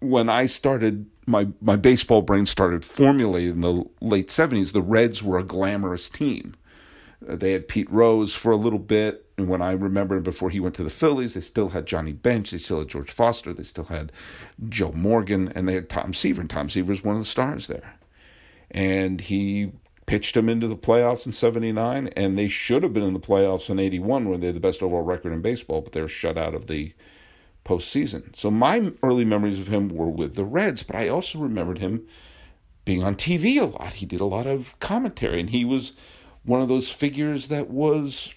when 0.00 0.30
I 0.30 0.46
started, 0.46 1.06
my, 1.26 1.48
my 1.60 1.76
baseball 1.76 2.22
brain 2.22 2.46
started 2.46 2.82
formulating 2.82 3.50
in 3.50 3.60
the 3.60 3.84
late 4.00 4.28
70s, 4.28 4.72
the 4.72 4.80
Reds 4.80 5.22
were 5.22 5.38
a 5.38 5.44
glamorous 5.44 6.08
team. 6.08 6.54
They 7.20 7.52
had 7.52 7.68
Pete 7.68 7.90
Rose 7.90 8.34
for 8.34 8.52
a 8.52 8.56
little 8.56 8.78
bit. 8.78 9.23
And 9.36 9.48
when 9.48 9.62
I 9.62 9.72
remember 9.72 10.20
before 10.20 10.50
he 10.50 10.60
went 10.60 10.76
to 10.76 10.84
the 10.84 10.90
Phillies, 10.90 11.34
they 11.34 11.40
still 11.40 11.70
had 11.70 11.86
Johnny 11.86 12.12
Bench, 12.12 12.52
they 12.52 12.58
still 12.58 12.78
had 12.78 12.88
George 12.88 13.10
Foster, 13.10 13.52
they 13.52 13.64
still 13.64 13.84
had 13.84 14.12
Joe 14.68 14.92
Morgan, 14.92 15.52
and 15.54 15.68
they 15.68 15.74
had 15.74 15.88
Tom 15.88 16.14
Seaver. 16.14 16.40
And 16.40 16.50
Tom 16.50 16.68
Seaver 16.68 16.92
was 16.92 17.02
one 17.02 17.16
of 17.16 17.22
the 17.22 17.26
stars 17.26 17.66
there. 17.66 17.96
And 18.70 19.20
he 19.20 19.72
pitched 20.06 20.34
them 20.34 20.48
into 20.48 20.68
the 20.68 20.76
playoffs 20.76 21.26
in 21.26 21.32
79, 21.32 22.08
and 22.08 22.38
they 22.38 22.48
should 22.48 22.82
have 22.82 22.92
been 22.92 23.02
in 23.02 23.14
the 23.14 23.20
playoffs 23.20 23.70
in 23.70 23.78
81 23.78 24.28
when 24.28 24.40
they 24.40 24.46
had 24.46 24.56
the 24.56 24.60
best 24.60 24.82
overall 24.82 25.02
record 25.02 25.32
in 25.32 25.40
baseball, 25.40 25.80
but 25.80 25.92
they 25.92 26.00
were 26.00 26.08
shut 26.08 26.38
out 26.38 26.54
of 26.54 26.66
the 26.66 26.92
postseason. 27.64 28.34
So 28.36 28.50
my 28.50 28.92
early 29.02 29.24
memories 29.24 29.58
of 29.58 29.68
him 29.68 29.88
were 29.88 30.08
with 30.08 30.36
the 30.36 30.44
Reds, 30.44 30.82
but 30.82 30.96
I 30.96 31.08
also 31.08 31.38
remembered 31.38 31.78
him 31.78 32.06
being 32.84 33.02
on 33.02 33.16
TV 33.16 33.60
a 33.60 33.64
lot. 33.64 33.94
He 33.94 34.06
did 34.06 34.20
a 34.20 34.26
lot 34.26 34.46
of 34.46 34.78
commentary, 34.78 35.40
and 35.40 35.50
he 35.50 35.64
was 35.64 35.94
one 36.44 36.60
of 36.60 36.68
those 36.68 36.90
figures 36.90 37.48
that 37.48 37.70
was 37.70 38.34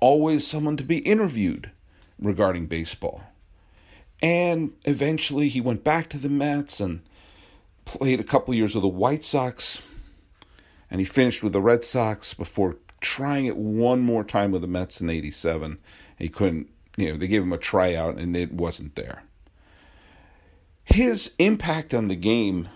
always 0.00 0.46
someone 0.46 0.76
to 0.76 0.84
be 0.84 0.98
interviewed 0.98 1.70
regarding 2.18 2.66
baseball. 2.66 3.22
And 4.22 4.72
eventually 4.84 5.48
he 5.48 5.60
went 5.60 5.84
back 5.84 6.08
to 6.10 6.18
the 6.18 6.28
Mets 6.28 6.80
and 6.80 7.00
played 7.84 8.20
a 8.20 8.24
couple 8.24 8.54
years 8.54 8.74
with 8.74 8.82
the 8.82 8.88
White 8.88 9.24
Sox 9.24 9.80
and 10.90 11.00
he 11.00 11.06
finished 11.06 11.42
with 11.42 11.52
the 11.52 11.60
Red 11.60 11.84
Sox 11.84 12.34
before 12.34 12.76
trying 13.00 13.46
it 13.46 13.56
one 13.56 14.00
more 14.00 14.24
time 14.24 14.50
with 14.50 14.62
the 14.62 14.68
Mets 14.68 15.00
in 15.00 15.08
87. 15.08 15.78
He 16.18 16.28
couldn't, 16.28 16.68
you 16.96 17.12
know, 17.12 17.18
they 17.18 17.28
gave 17.28 17.42
him 17.42 17.52
a 17.52 17.58
tryout 17.58 18.16
and 18.16 18.36
it 18.36 18.52
wasn't 18.52 18.96
there. 18.96 19.22
His 20.84 21.32
impact 21.38 21.94
on 21.94 22.08
the 22.08 22.16
game 22.16 22.68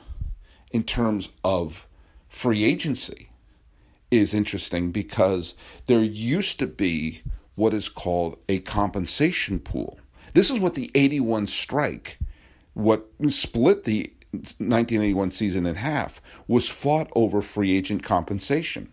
in 0.71 0.85
terms 0.85 1.29
of 1.43 1.89
free 2.29 2.65
agency 2.65 3.29
is 4.19 4.35
interesting 4.35 4.91
because 4.91 5.55
there 5.87 6.03
used 6.03 6.59
to 6.59 6.67
be 6.67 7.23
what 7.55 7.75
is 7.75 7.89
called 7.89 8.39
a 8.49 8.61
compensation 8.61 9.59
pool. 9.59 9.99
This 10.33 10.51
is 10.51 10.59
what 10.59 10.75
the 10.75 10.91
81 10.95 11.47
strike, 11.47 12.19
what 12.75 13.07
split 13.29 13.85
the 13.85 14.13
1981 14.33 15.31
season 15.31 15.65
in 15.67 15.77
half 15.77 16.21
was 16.49 16.69
fought 16.69 17.09
over 17.15 17.41
free 17.41 17.77
agent 17.77 18.03
compensation. 18.03 18.91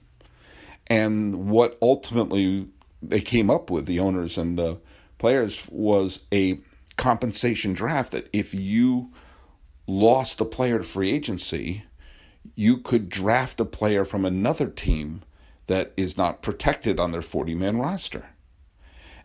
And 0.88 1.50
what 1.50 1.78
ultimately 1.82 2.68
they 3.02 3.22
came 3.22 3.50
up 3.50 3.70
with, 3.70 3.86
the 3.86 4.00
owners 4.00 4.38
and 4.38 4.58
the 4.58 4.80
players, 5.18 5.68
was 5.72 6.24
a 6.32 6.60
compensation 6.98 7.74
draft 7.74 8.12
that 8.12 8.30
if 8.32 8.54
you 8.54 9.12
lost 9.88 10.40
a 10.40 10.46
player 10.46 10.78
to 10.78 10.84
free 10.84 11.12
agency, 11.12 11.86
you 12.56 12.78
could 12.78 13.10
draft 13.10 13.60
a 13.60 13.66
player 13.66 14.06
from 14.06 14.26
another 14.26 14.68
team 14.68 15.22
that 15.68 15.94
is 15.96 16.18
not 16.18 16.42
protected 16.42 17.00
on 17.00 17.12
their 17.12 17.22
40 17.22 17.56
man 17.56 17.78
roster. 17.78 18.30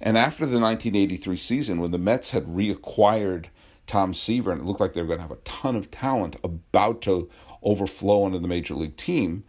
And 0.00 0.18
after 0.18 0.44
the 0.44 0.61
1983 0.61 1.37
season, 1.37 1.81
when 1.81 1.90
the 1.90 1.98
Mets 1.98 2.33
had 2.33 2.44
reacquired 2.44 3.46
Tom 3.87 4.14
Seaver, 4.14 4.52
and 4.52 4.61
it 4.61 4.64
looked 4.64 4.81
like 4.81 4.92
they 4.92 5.00
were 5.00 5.07
going 5.07 5.18
to 5.18 5.22
have 5.22 5.31
a 5.31 5.37
ton 5.37 5.76
of 5.76 5.90
talent 5.90 6.37
about 6.42 7.00
to 7.02 7.31
overflow 7.62 8.26
into 8.26 8.38
the 8.38 8.48
major 8.48 8.74
league 8.74 8.96
team. 8.96 9.44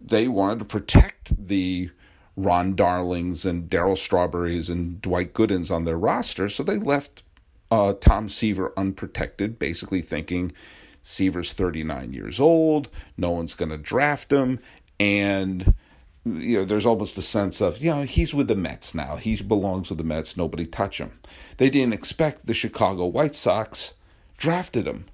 They 0.00 0.28
wanted 0.28 0.60
to 0.60 0.64
protect 0.64 1.46
the 1.46 1.90
Ron 2.36 2.74
Darlings 2.74 3.44
and 3.44 3.68
Darryl 3.68 3.98
Strawberries 3.98 4.70
and 4.70 5.00
Dwight 5.00 5.34
Goodens 5.34 5.70
on 5.70 5.84
their 5.84 5.98
roster, 5.98 6.48
so 6.48 6.62
they 6.62 6.78
left 6.78 7.22
uh, 7.70 7.94
Tom 7.94 8.28
Seaver 8.28 8.72
unprotected, 8.76 9.58
basically 9.58 10.02
thinking 10.02 10.52
Seaver's 11.02 11.52
39 11.52 12.12
years 12.12 12.40
old, 12.40 12.88
no 13.16 13.30
one's 13.30 13.54
going 13.54 13.70
to 13.70 13.78
draft 13.78 14.32
him, 14.32 14.60
and 14.98 15.74
you 16.24 16.58
know, 16.58 16.64
there's 16.64 16.86
almost 16.86 17.16
a 17.16 17.22
sense 17.22 17.60
of, 17.60 17.78
you 17.78 17.90
know, 17.90 18.02
he's 18.02 18.34
with 18.34 18.48
the 18.48 18.54
Mets 18.54 18.94
now. 18.94 19.16
He 19.16 19.36
belongs 19.36 19.88
with 19.88 19.98
the 19.98 20.04
Mets. 20.04 20.36
Nobody 20.36 20.66
touch 20.66 20.98
him. 20.98 21.18
They 21.56 21.70
didn't 21.70 21.94
expect 21.94 22.46
the 22.46 22.54
Chicago 22.54 23.06
White 23.06 23.34
Sox 23.34 23.94
drafted 24.36 24.86
him. 24.86 25.06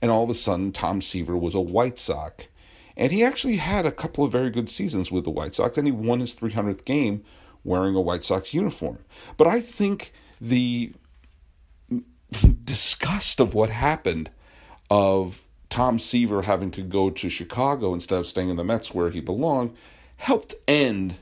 And 0.00 0.10
all 0.10 0.24
of 0.24 0.30
a 0.30 0.34
sudden, 0.34 0.72
Tom 0.72 1.00
Seaver 1.02 1.36
was 1.36 1.54
a 1.54 1.60
White 1.60 1.98
Sox. 1.98 2.46
And 2.96 3.12
he 3.12 3.24
actually 3.24 3.56
had 3.56 3.86
a 3.86 3.92
couple 3.92 4.24
of 4.24 4.32
very 4.32 4.50
good 4.50 4.68
seasons 4.68 5.10
with 5.10 5.24
the 5.24 5.30
White 5.30 5.54
Sox, 5.54 5.78
and 5.78 5.86
he 5.86 5.92
won 5.92 6.20
his 6.20 6.34
300th 6.34 6.84
game 6.84 7.24
wearing 7.64 7.94
a 7.94 8.00
White 8.00 8.22
Sox 8.22 8.52
uniform. 8.52 8.98
But 9.36 9.46
I 9.46 9.60
think 9.60 10.12
the 10.40 10.92
disgust 12.64 13.40
of 13.40 13.54
what 13.54 13.70
happened 13.70 14.30
of 14.92 15.42
Tom 15.70 15.98
Seaver 15.98 16.42
having 16.42 16.70
to 16.72 16.82
go 16.82 17.08
to 17.08 17.30
Chicago 17.30 17.94
instead 17.94 18.18
of 18.18 18.26
staying 18.26 18.50
in 18.50 18.56
the 18.56 18.62
Mets 18.62 18.92
where 18.92 19.08
he 19.08 19.20
belonged 19.20 19.74
helped 20.18 20.54
end 20.68 21.16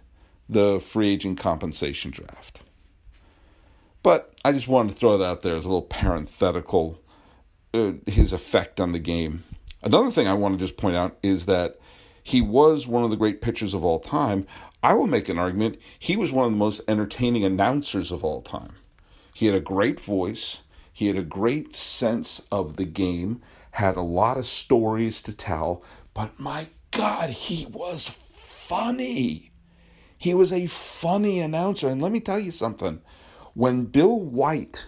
the 0.49 0.81
free 0.81 1.13
agent 1.13 1.39
compensation 1.39 2.11
draft. 2.11 2.59
But 4.03 4.35
I 4.45 4.51
just 4.51 4.67
wanted 4.67 4.91
to 4.91 4.99
throw 4.99 5.17
that 5.17 5.25
out 5.25 5.43
there 5.43 5.55
as 5.55 5.65
a 5.65 5.69
little 5.69 5.83
parenthetical, 5.83 7.01
uh, 7.73 7.93
his 8.07 8.33
effect 8.33 8.81
on 8.81 8.91
the 8.91 8.99
game. 8.99 9.45
Another 9.85 10.11
thing 10.11 10.27
I 10.27 10.35
want 10.35 10.59
to 10.59 10.67
just 10.67 10.77
point 10.77 10.97
out 10.97 11.17
is 11.23 11.47
that 11.47 11.79
he 12.25 12.41
was 12.41 12.89
one 12.89 13.05
of 13.05 13.11
the 13.11 13.17
great 13.17 13.41
pitchers 13.41 13.73
of 13.73 13.85
all 13.85 14.01
time. 14.01 14.49
I 14.83 14.95
will 14.95 15.07
make 15.07 15.29
an 15.29 15.39
argument 15.39 15.79
he 15.97 16.17
was 16.17 16.33
one 16.33 16.47
of 16.47 16.51
the 16.51 16.59
most 16.59 16.81
entertaining 16.89 17.45
announcers 17.45 18.11
of 18.11 18.25
all 18.25 18.43
time. 18.43 18.73
He 19.33 19.47
had 19.47 19.55
a 19.55 19.61
great 19.61 20.01
voice, 20.01 20.63
he 20.93 21.07
had 21.07 21.17
a 21.17 21.23
great 21.23 21.77
sense 21.77 22.43
of 22.51 22.75
the 22.75 22.85
game, 22.85 23.41
had 23.73 23.97
a 23.97 24.03
lot 24.03 24.37
of 24.37 24.47
stories 24.47 25.23
to 25.23 25.35
tell, 25.35 25.83
but 26.15 26.39
my 26.39 26.69
God, 26.91 27.31
he 27.31 27.67
was 27.67 28.09
funny. 28.09 29.53
He 30.19 30.35
was 30.35 30.53
a 30.53 30.67
funny 30.67 31.41
announcer. 31.41 31.89
And 31.89 32.03
let 32.03 32.13
me 32.13 32.21
tell 32.21 32.39
you 32.39 32.51
something. 32.51 33.01
When 33.55 33.85
Bill 33.87 34.21
White 34.21 34.87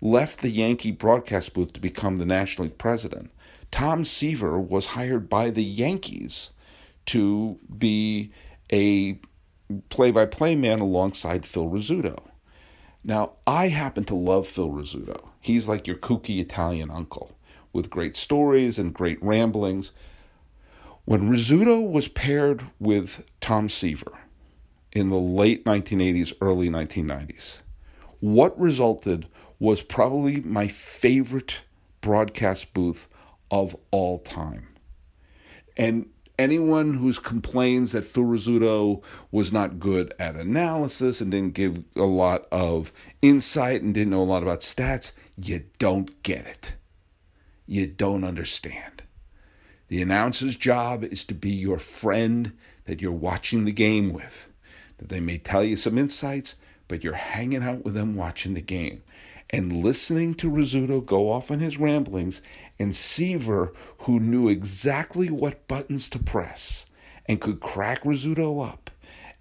left 0.00 0.40
the 0.40 0.48
Yankee 0.48 0.92
broadcast 0.92 1.54
booth 1.54 1.72
to 1.74 1.80
become 1.80 2.16
the 2.16 2.26
National 2.26 2.66
League 2.66 2.78
president, 2.78 3.30
Tom 3.70 4.04
Seaver 4.04 4.58
was 4.58 4.86
hired 4.86 5.28
by 5.28 5.50
the 5.50 5.64
Yankees 5.64 6.50
to 7.06 7.58
be 7.76 8.32
a 8.72 9.18
play 9.88 10.10
by 10.10 10.26
play 10.26 10.54
man 10.54 10.80
alongside 10.80 11.44
Phil 11.44 11.68
Rizzuto. 11.68 12.18
Now, 13.04 13.32
I 13.46 13.68
happen 13.68 14.04
to 14.04 14.14
love 14.14 14.46
Phil 14.46 14.70
Rizzuto. 14.70 15.28
He's 15.40 15.68
like 15.68 15.86
your 15.86 15.96
kooky 15.96 16.40
Italian 16.40 16.90
uncle 16.90 17.36
with 17.72 17.90
great 17.90 18.16
stories 18.16 18.78
and 18.78 18.94
great 18.94 19.22
ramblings. 19.22 19.92
When 21.04 21.30
Rizzuto 21.30 21.90
was 21.90 22.08
paired 22.08 22.66
with 22.78 23.24
Tom 23.40 23.68
Seaver 23.68 24.12
in 24.92 25.10
the 25.10 25.18
late 25.18 25.64
1980s, 25.64 26.32
early 26.40 26.68
1990s, 26.68 27.62
what 28.20 28.58
resulted 28.58 29.26
was 29.58 29.82
probably 29.82 30.40
my 30.40 30.68
favorite 30.68 31.60
broadcast 32.00 32.74
booth 32.74 33.08
of 33.50 33.76
all 33.90 34.18
time. 34.18 34.68
And 35.76 36.06
anyone 36.38 36.94
who 36.94 37.12
complains 37.14 37.92
that 37.92 38.04
Rizzuto 38.04 39.02
was 39.30 39.52
not 39.52 39.78
good 39.78 40.14
at 40.18 40.36
analysis 40.36 41.20
and 41.20 41.30
didn't 41.30 41.54
give 41.54 41.84
a 41.96 42.02
lot 42.02 42.46
of 42.50 42.92
insight 43.22 43.82
and 43.82 43.94
didn't 43.94 44.10
know 44.10 44.22
a 44.22 44.24
lot 44.24 44.42
about 44.42 44.60
stats, 44.60 45.12
you 45.36 45.64
don't 45.78 46.22
get 46.22 46.46
it. 46.46 46.74
You 47.66 47.86
don't 47.86 48.24
understand. 48.24 49.02
The 49.88 50.02
announcer's 50.02 50.56
job 50.56 51.04
is 51.04 51.24
to 51.24 51.34
be 51.34 51.50
your 51.50 51.78
friend 51.78 52.52
that 52.84 53.00
you're 53.00 53.12
watching 53.12 53.64
the 53.64 53.72
game 53.72 54.12
with. 54.12 54.48
That 54.98 55.08
they 55.08 55.20
may 55.20 55.38
tell 55.38 55.64
you 55.64 55.76
some 55.76 55.98
insights, 55.98 56.56
but 56.88 57.04
you're 57.04 57.14
hanging 57.14 57.62
out 57.62 57.84
with 57.84 57.94
them 57.94 58.14
watching 58.14 58.54
the 58.54 58.60
game 58.60 59.02
and 59.52 59.76
listening 59.84 60.34
to 60.34 60.50
Rizzuto 60.50 61.04
go 61.04 61.30
off 61.30 61.50
on 61.50 61.60
his 61.60 61.78
ramblings, 61.78 62.40
and 62.78 62.96
Seaver, 62.96 63.72
who 63.98 64.18
knew 64.18 64.48
exactly 64.48 65.28
what 65.28 65.68
buttons 65.68 66.08
to 66.10 66.18
press 66.18 66.86
and 67.26 67.40
could 67.40 67.60
crack 67.60 68.02
Rizzuto 68.02 68.66
up 68.66 68.90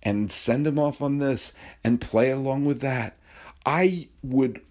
and 0.04 0.32
send 0.32 0.68
him 0.68 0.78
off 0.78 1.02
on 1.02 1.20
this 1.20 1.54
and 1.84 2.02
play 2.02 2.30
along 2.30 2.66
with 2.66 2.82
that. 2.82 3.18
I 3.66 4.10
would 4.22 4.62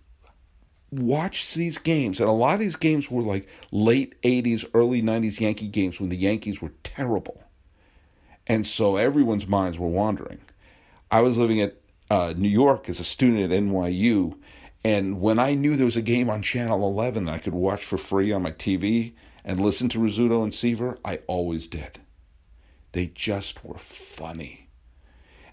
watch 0.91 1.55
these 1.55 1.79
games, 1.79 2.21
and 2.21 2.29
a 2.29 2.33
lot 2.33 2.55
of 2.55 2.61
these 2.61 2.77
games 2.77 3.11
were 3.11 3.23
like 3.23 3.49
late 3.73 4.21
80s, 4.23 4.69
early 4.75 5.03
90s 5.03 5.41
Yankee 5.41 5.69
games 5.69 6.01
when 6.01 6.11
the 6.11 6.17
Yankees 6.17 6.61
were 6.61 6.73
terrible. 6.83 7.43
And 8.47 8.67
so 8.67 8.97
everyone's 8.97 9.47
minds 9.47 9.79
were 9.79 9.89
wandering. 9.89 10.41
I 11.11 11.21
was 11.21 11.39
living 11.39 11.61
at 11.61 11.77
uh, 12.11 12.35
New 12.37 12.49
York 12.49 12.89
as 12.89 12.99
a 13.01 13.05
student 13.05 13.53
at 13.53 13.63
NYU, 13.63 14.37
and 14.85 15.21
when 15.21 15.39
I 15.39 15.55
knew 15.55 15.77
there 15.77 15.85
was 15.85 15.97
a 15.97 16.03
game 16.03 16.31
on 16.31 16.43
Channel 16.43 16.83
11 16.83 17.27
that 17.27 17.35
I 17.35 17.39
could 17.39 17.55
watch 17.55 17.85
for 17.85 17.99
free 17.99 18.33
on 18.33 18.43
my 18.43 18.53
TV 18.53 19.13
and 19.45 19.61
listen 19.61 19.89
to 19.91 19.99
Rizzuto 19.99 20.43
and 20.43 20.55
Seaver, 20.55 20.99
I 21.05 21.21
always 21.27 21.67
did. 21.67 22.01
They 22.93 23.07
just 23.07 23.65
were 23.65 23.79
funny. 23.79 24.69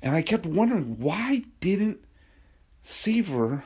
And 0.01 0.15
I 0.15 0.21
kept 0.21 0.45
wondering 0.45 0.97
why 0.99 1.43
didn't 1.59 2.03
Seaver 2.81 3.63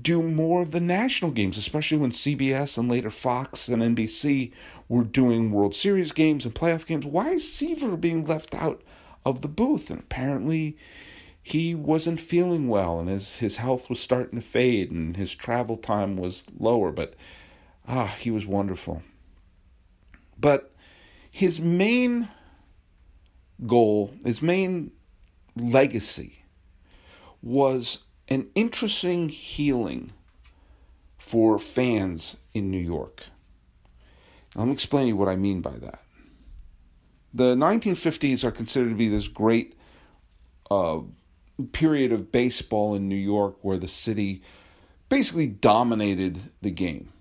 do 0.00 0.22
more 0.22 0.62
of 0.62 0.72
the 0.72 0.80
national 0.80 1.30
games, 1.30 1.56
especially 1.56 1.98
when 1.98 2.10
CBS 2.10 2.76
and 2.76 2.88
later 2.88 3.10
Fox 3.10 3.68
and 3.68 3.82
NBC 3.82 4.52
were 4.88 5.04
doing 5.04 5.52
World 5.52 5.74
Series 5.74 6.12
games 6.12 6.44
and 6.44 6.54
playoff 6.54 6.86
games? 6.86 7.06
Why 7.06 7.30
is 7.30 7.52
Seaver 7.52 7.96
being 7.96 8.24
left 8.24 8.54
out 8.54 8.82
of 9.24 9.40
the 9.40 9.48
booth? 9.48 9.90
And 9.90 10.00
apparently 10.00 10.76
he 11.42 11.74
wasn't 11.74 12.20
feeling 12.20 12.68
well 12.68 12.98
and 12.98 13.08
his, 13.08 13.36
his 13.36 13.56
health 13.56 13.88
was 13.88 14.00
starting 14.00 14.40
to 14.40 14.44
fade 14.44 14.90
and 14.90 15.16
his 15.16 15.34
travel 15.34 15.76
time 15.76 16.16
was 16.16 16.44
lower, 16.58 16.90
but 16.90 17.14
ah, 17.86 18.14
he 18.18 18.30
was 18.30 18.46
wonderful. 18.46 19.02
But 20.38 20.74
his 21.30 21.60
main 21.60 22.28
goal, 23.66 24.14
his 24.24 24.40
main 24.40 24.90
legacy 25.54 26.44
was 27.42 28.03
an 28.28 28.48
interesting 28.54 29.28
healing 29.28 30.12
for 31.18 31.58
fans 31.58 32.36
in 32.52 32.70
New 32.70 32.78
York. 32.78 33.24
Let 34.54 34.66
me 34.66 34.72
explain 34.72 35.08
you 35.08 35.16
what 35.16 35.28
I 35.28 35.36
mean 35.36 35.60
by 35.60 35.72
that. 35.72 36.00
The 37.32 37.54
1950s 37.54 38.44
are 38.44 38.52
considered 38.52 38.90
to 38.90 38.94
be 38.94 39.08
this 39.08 39.26
great 39.26 39.76
uh, 40.70 41.00
period 41.72 42.12
of 42.12 42.30
baseball 42.30 42.94
in 42.94 43.08
New 43.08 43.16
York 43.16 43.56
where 43.62 43.78
the 43.78 43.88
city 43.88 44.42
basically 45.08 45.46
dominated 45.46 46.40
the 46.62 46.70
game. 46.70 47.12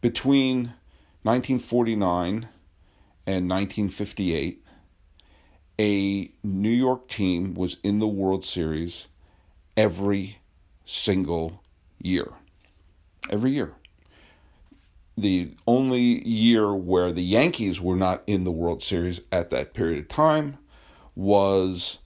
Between 0.00 0.74
1949 1.22 2.48
and 3.26 3.50
1958, 3.50 4.64
a 5.78 6.30
New 6.44 6.70
York 6.70 7.08
team 7.08 7.54
was 7.54 7.76
in 7.82 7.98
the 7.98 8.06
World 8.06 8.44
Series 8.44 9.08
every 9.76 10.38
single 10.84 11.62
year. 12.00 12.32
Every 13.28 13.52
year. 13.52 13.74
The 15.18 15.54
only 15.66 16.26
year 16.26 16.74
where 16.74 17.10
the 17.10 17.22
Yankees 17.22 17.80
were 17.80 17.96
not 17.96 18.22
in 18.26 18.44
the 18.44 18.50
World 18.50 18.82
Series 18.82 19.20
at 19.32 19.50
that 19.50 19.74
period 19.74 19.98
of 19.98 20.08
time 20.08 20.58
was 21.14 21.98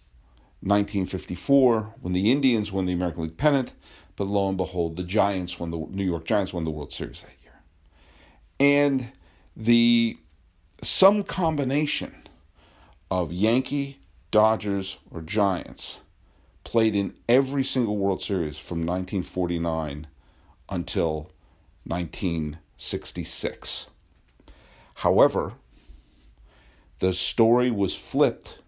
1954 0.60 1.94
when 2.00 2.12
the 2.12 2.30
Indians 2.30 2.70
won 2.70 2.86
the 2.86 2.92
American 2.92 3.24
League 3.24 3.36
pennant, 3.36 3.72
but 4.14 4.26
lo 4.26 4.48
and 4.48 4.56
behold, 4.56 4.96
the 4.96 5.02
Giants 5.02 5.58
won 5.58 5.70
the 5.70 5.78
New 5.78 6.04
York 6.04 6.24
Giants 6.24 6.52
won 6.52 6.64
the 6.64 6.70
World 6.70 6.92
Series 6.92 7.22
that 7.22 7.32
year. 7.42 7.60
And 8.60 9.10
the 9.56 10.18
some 10.82 11.24
combination 11.24 12.14
of 13.10 13.32
Yankee, 13.32 14.00
Dodgers, 14.30 14.98
or 15.10 15.20
Giants 15.20 16.00
played 16.64 16.94
in 16.94 17.14
every 17.28 17.64
single 17.64 17.96
World 17.96 18.22
Series 18.22 18.58
from 18.58 18.78
1949 18.78 20.06
until 20.68 21.30
1966. 21.84 23.86
However, 24.94 25.54
the 26.98 27.12
story 27.12 27.70
was 27.70 27.96
flipped 27.96 28.58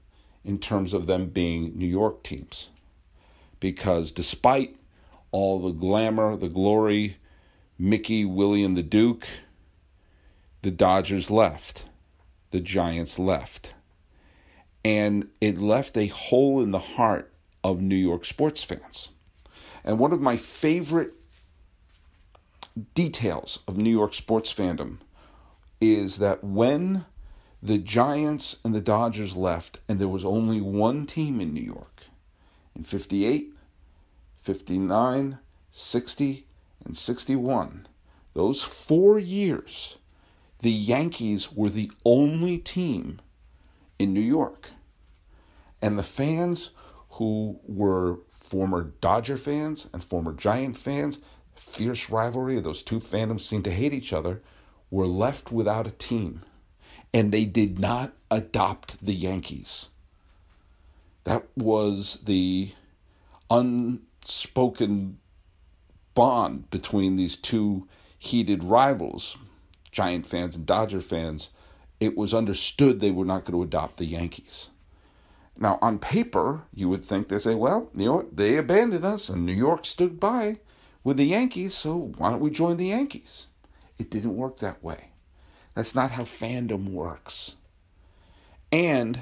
in 0.45 0.59
terms 0.59 0.93
of 0.93 1.07
them 1.07 1.27
being 1.27 1.77
New 1.77 1.87
York 1.87 2.23
teams. 2.23 2.71
Because 3.61 4.11
despite 4.11 4.77
all 5.31 5.61
the 5.61 5.73
glamour, 5.73 6.37
the 6.37 6.49
glory, 6.49 7.17
Mickey, 7.79 8.25
Willie, 8.25 8.65
and 8.65 8.77
the 8.77 8.83
Duke, 8.83 9.27
the 10.63 10.71
Dodgers 10.71 11.31
left. 11.31 11.87
The 12.51 12.61
Giants 12.61 13.19
left. 13.19 13.75
And 14.85 15.29
it 15.41 15.59
left 15.59 15.97
a 15.97 16.07
hole 16.07 16.61
in 16.61 16.71
the 16.71 16.79
heart 16.79 17.32
of 17.65 17.81
New 17.81 17.97
York 17.97 18.25
sports 18.25 18.63
fans. 18.63 19.11
And 19.85 19.99
one 19.99 20.13
of 20.13 20.21
my 20.21 20.37
favorite 20.37 21.13
details 22.95 23.59
of 23.69 23.77
New 23.77 23.91
York 23.91 24.15
sports 24.15 24.53
fandom 24.53 24.99
is 25.81 26.19
that 26.19 26.43
when 26.43 27.05
the 27.63 27.79
Giants 27.79 28.57
and 28.65 28.75
the 28.75 28.81
Dodgers 28.81 29.37
left, 29.37 29.81
and 29.89 30.01
there 30.01 30.09
was 30.09 30.25
only 30.25 30.61
one 30.61 31.07
team 31.07 31.41
in 31.41 31.55
New 31.55 31.63
York. 31.63 32.05
In 32.75 32.83
58, 32.83 33.53
59, 34.41 35.39
60, 35.71 36.47
and 36.85 36.97
61, 36.97 37.87
those 38.35 38.63
four 38.63 39.19
years, 39.19 39.99
the 40.59 40.73
Yankees 40.73 41.53
were 41.53 41.69
the 41.69 41.93
only 42.05 42.59
team 42.59 43.21
in 43.99 44.13
New 44.13 44.21
York. 44.21 44.71
And 45.81 45.97
the 45.97 46.03
fans 46.03 46.71
who 47.13 47.61
were 47.65 48.19
former 48.29 48.93
Dodger 49.01 49.37
fans 49.37 49.89
and 49.93 50.03
former 50.03 50.33
Giant 50.33 50.77
fans, 50.77 51.19
fierce 51.55 52.11
rivalry, 52.11 52.59
those 52.61 52.83
two 52.83 52.99
fandoms 52.99 53.43
seemed 53.43 53.65
to 53.65 53.71
hate 53.71 53.93
each 53.93 54.13
other, 54.13 54.43
were 54.91 55.07
left 55.07 55.53
without 55.53 55.87
a 55.87 55.91
team 55.91 56.43
and 57.15 57.33
they 57.33 57.45
did 57.45 57.79
not 57.79 58.13
adopt 58.31 59.05
the 59.05 59.15
Yankees. 59.15 59.89
That 61.25 61.47
was 61.57 62.21
the 62.25 62.73
unspoken 63.51 65.19
bond 66.15 66.71
between 66.71 67.17
these 67.17 67.37
two 67.37 67.87
heated 68.19 68.65
rivals, 68.65 69.37
Giant 69.91 70.27
fans 70.27 70.57
and 70.57 70.67
Dodger 70.67 71.01
fans. 71.01 71.51
It 72.01 72.17
was 72.17 72.35
understood 72.35 73.01
they 73.01 73.11
were 73.11 73.25
not 73.25 73.45
going 73.45 73.59
to 73.59 73.63
adopt 73.63 73.99
the 73.99 74.07
Yankees. 74.07 74.69
Now, 75.63 75.79
on 75.81 76.01
paper, 76.01 76.65
you 76.75 76.89
would 76.89 77.05
think 77.05 77.29
they 77.29 77.39
say, 77.39 77.55
well, 77.55 77.89
you 77.95 78.07
know 78.07 78.17
what? 78.17 78.37
They 78.37 78.57
abandoned 78.57 79.05
us 79.05 79.29
and 79.29 79.47
New 79.47 79.53
York 79.53 79.85
stood 79.85 80.19
by 80.19 80.59
with 81.05 81.17
the 81.19 81.25
Yankees, 81.25 81.73
so 81.73 82.13
why 82.19 82.31
don't 82.31 82.41
we 82.41 82.51
join 82.51 82.79
the 82.79 82.87
Yankees? 82.87 83.47
It 83.97 84.11
didn't 84.11 84.37
work 84.37 84.59
that 84.59 84.83
way. 84.83 85.11
That's 85.75 85.95
not 85.95 86.11
how 86.11 86.25
fandom 86.25 86.89
works. 86.89 87.55
And 88.73 89.21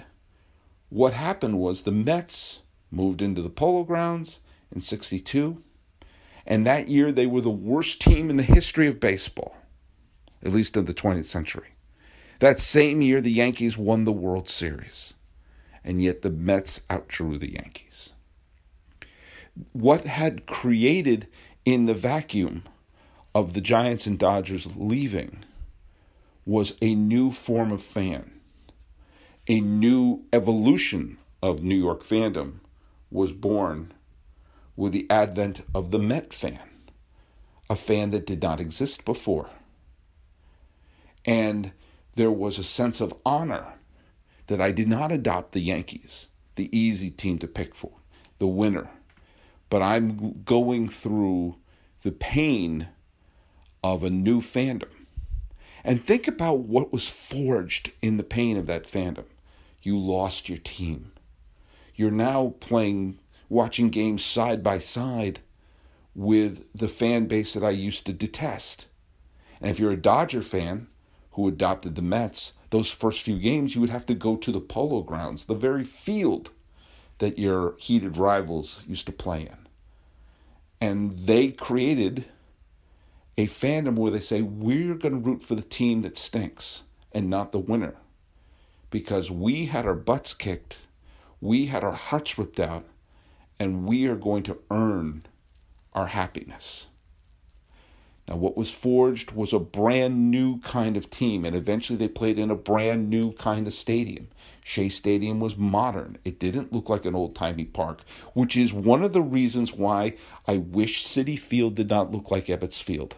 what 0.88 1.12
happened 1.12 1.58
was 1.58 1.82
the 1.82 1.92
Mets 1.92 2.60
moved 2.90 3.20
into 3.20 3.42
the 3.42 3.50
Polo 3.50 3.84
Grounds 3.84 4.40
in 4.74 4.80
62. 4.80 5.62
And 6.46 6.66
that 6.66 6.88
year 6.88 7.12
they 7.12 7.26
were 7.26 7.42
the 7.42 7.50
worst 7.50 8.00
team 8.00 8.30
in 8.30 8.38
the 8.38 8.42
history 8.42 8.88
of 8.88 8.98
baseball. 8.98 9.58
at 10.42 10.52
least 10.52 10.76
of 10.76 10.86
the 10.86 10.94
20th 10.94 11.26
century. 11.26 11.74
That 12.38 12.60
same 12.60 13.02
year, 13.02 13.20
the 13.20 13.30
Yankees 13.30 13.76
won 13.76 14.04
the 14.04 14.12
World 14.12 14.48
Series, 14.48 15.14
and 15.84 16.02
yet 16.02 16.22
the 16.22 16.30
Mets 16.30 16.82
outdrew 16.90 17.38
the 17.38 17.52
Yankees. 17.52 18.10
What 19.72 20.06
had 20.06 20.46
created 20.46 21.26
in 21.64 21.86
the 21.86 21.94
vacuum 21.94 22.64
of 23.34 23.54
the 23.54 23.60
Giants 23.60 24.06
and 24.06 24.18
Dodgers 24.18 24.76
leaving 24.76 25.44
was 26.46 26.76
a 26.80 26.94
new 26.94 27.30
form 27.30 27.70
of 27.70 27.82
fan, 27.82 28.40
a 29.46 29.60
new 29.60 30.22
evolution 30.32 31.18
of 31.42 31.62
New 31.62 31.76
York 31.76 32.02
fandom 32.02 32.60
was 33.10 33.32
born 33.32 33.92
with 34.76 34.92
the 34.92 35.06
advent 35.10 35.62
of 35.74 35.90
the 35.90 35.98
Met 35.98 36.32
fan, 36.32 36.58
a 37.68 37.76
fan 37.76 38.10
that 38.10 38.26
did 38.26 38.42
not 38.42 38.60
exist 38.60 39.04
before. 39.04 39.50
And 41.24 41.72
there 42.14 42.30
was 42.30 42.58
a 42.58 42.64
sense 42.64 43.00
of 43.00 43.14
honor 43.24 43.74
that 44.50 44.60
I 44.60 44.72
did 44.72 44.88
not 44.88 45.12
adopt 45.12 45.52
the 45.52 45.60
Yankees, 45.60 46.26
the 46.56 46.76
easy 46.76 47.08
team 47.08 47.38
to 47.38 47.46
pick 47.46 47.72
for, 47.72 47.92
the 48.40 48.48
winner, 48.48 48.90
but 49.68 49.80
I'm 49.80 50.42
going 50.44 50.88
through 50.88 51.54
the 52.02 52.10
pain 52.10 52.88
of 53.84 54.02
a 54.02 54.10
new 54.10 54.40
fandom. 54.40 54.90
And 55.84 56.02
think 56.02 56.26
about 56.26 56.58
what 56.58 56.92
was 56.92 57.06
forged 57.06 57.92
in 58.02 58.16
the 58.16 58.24
pain 58.24 58.56
of 58.56 58.66
that 58.66 58.82
fandom. 58.82 59.26
You 59.82 59.96
lost 59.96 60.48
your 60.48 60.58
team. 60.58 61.12
You're 61.94 62.10
now 62.10 62.54
playing, 62.58 63.20
watching 63.48 63.88
games 63.88 64.24
side 64.24 64.64
by 64.64 64.78
side 64.78 65.38
with 66.12 66.66
the 66.74 66.88
fan 66.88 67.26
base 67.26 67.54
that 67.54 67.62
I 67.64 67.70
used 67.70 68.04
to 68.06 68.12
detest. 68.12 68.88
And 69.60 69.70
if 69.70 69.78
you're 69.78 69.92
a 69.92 69.96
Dodger 69.96 70.42
fan 70.42 70.88
who 71.32 71.46
adopted 71.46 71.94
the 71.94 72.02
Mets, 72.02 72.54
those 72.70 72.88
first 72.88 73.22
few 73.22 73.38
games, 73.38 73.74
you 73.74 73.80
would 73.80 73.90
have 73.90 74.06
to 74.06 74.14
go 74.14 74.36
to 74.36 74.52
the 74.52 74.60
polo 74.60 75.02
grounds, 75.02 75.44
the 75.44 75.54
very 75.54 75.84
field 75.84 76.50
that 77.18 77.38
your 77.38 77.74
heated 77.78 78.16
rivals 78.16 78.84
used 78.88 79.06
to 79.06 79.12
play 79.12 79.42
in. 79.42 79.56
And 80.80 81.12
they 81.12 81.50
created 81.50 82.24
a 83.36 83.46
fandom 83.46 83.96
where 83.96 84.10
they 84.10 84.20
say, 84.20 84.42
we're 84.42 84.94
going 84.94 85.14
to 85.14 85.30
root 85.30 85.42
for 85.42 85.54
the 85.54 85.62
team 85.62 86.02
that 86.02 86.16
stinks 86.16 86.82
and 87.12 87.28
not 87.28 87.52
the 87.52 87.58
winner. 87.58 87.96
Because 88.90 89.30
we 89.30 89.66
had 89.66 89.86
our 89.86 89.94
butts 89.94 90.34
kicked, 90.34 90.78
we 91.40 91.66
had 91.66 91.84
our 91.84 91.92
hearts 91.92 92.38
ripped 92.38 92.60
out, 92.60 92.84
and 93.58 93.86
we 93.86 94.06
are 94.06 94.16
going 94.16 94.42
to 94.44 94.58
earn 94.70 95.26
our 95.92 96.08
happiness. 96.08 96.86
Now, 98.30 98.36
what 98.36 98.56
was 98.56 98.70
forged 98.70 99.32
was 99.32 99.52
a 99.52 99.58
brand 99.58 100.30
new 100.30 100.60
kind 100.60 100.96
of 100.96 101.10
team, 101.10 101.44
and 101.44 101.56
eventually 101.56 101.96
they 101.96 102.06
played 102.06 102.38
in 102.38 102.48
a 102.48 102.54
brand 102.54 103.10
new 103.10 103.32
kind 103.32 103.66
of 103.66 103.72
stadium. 103.72 104.28
Shea 104.62 104.88
Stadium 104.88 105.40
was 105.40 105.56
modern. 105.56 106.16
It 106.24 106.38
didn't 106.38 106.72
look 106.72 106.88
like 106.88 107.04
an 107.04 107.16
old 107.16 107.34
timey 107.34 107.64
park, 107.64 108.02
which 108.34 108.56
is 108.56 108.72
one 108.72 109.02
of 109.02 109.12
the 109.12 109.20
reasons 109.20 109.72
why 109.72 110.14
I 110.46 110.58
wish 110.58 111.04
Citi 111.04 111.36
Field 111.36 111.74
did 111.74 111.90
not 111.90 112.12
look 112.12 112.30
like 112.30 112.46
Ebbets 112.46 112.80
Field. 112.80 113.16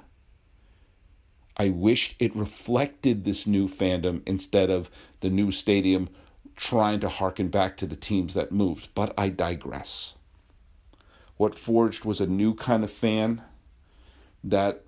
I 1.58 1.68
wished 1.68 2.16
it 2.18 2.34
reflected 2.34 3.26
this 3.26 3.46
new 3.46 3.68
fandom 3.68 4.22
instead 4.24 4.70
of 4.70 4.90
the 5.20 5.28
new 5.28 5.50
stadium 5.50 6.08
trying 6.56 7.00
to 7.00 7.10
harken 7.10 7.48
back 7.48 7.76
to 7.76 7.86
the 7.86 7.96
teams 7.96 8.32
that 8.32 8.50
moved, 8.50 8.88
but 8.94 9.12
I 9.18 9.28
digress. 9.28 10.14
What 11.36 11.54
forged 11.54 12.06
was 12.06 12.22
a 12.22 12.26
new 12.26 12.54
kind 12.54 12.82
of 12.82 12.90
fan 12.90 13.42
that 14.42 14.84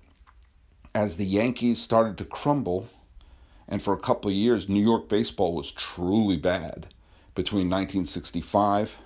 as 0.95 1.17
the 1.17 1.25
Yankees 1.25 1.81
started 1.81 2.17
to 2.17 2.23
crumble, 2.23 2.87
and 3.67 3.81
for 3.81 3.93
a 3.93 3.99
couple 3.99 4.31
of 4.31 4.35
years, 4.35 4.69
New 4.69 4.81
York 4.81 5.09
baseball 5.09 5.53
was 5.53 5.73
truly 5.73 6.37
bad 6.37 6.87
between 7.35 7.69
1965, 7.69 8.99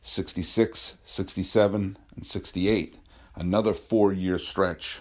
66, 0.00 0.96
67, 1.04 1.98
and 2.14 2.24
68. 2.26 2.96
Another 3.34 3.74
four 3.74 4.14
year 4.14 4.38
stretch. 4.38 5.00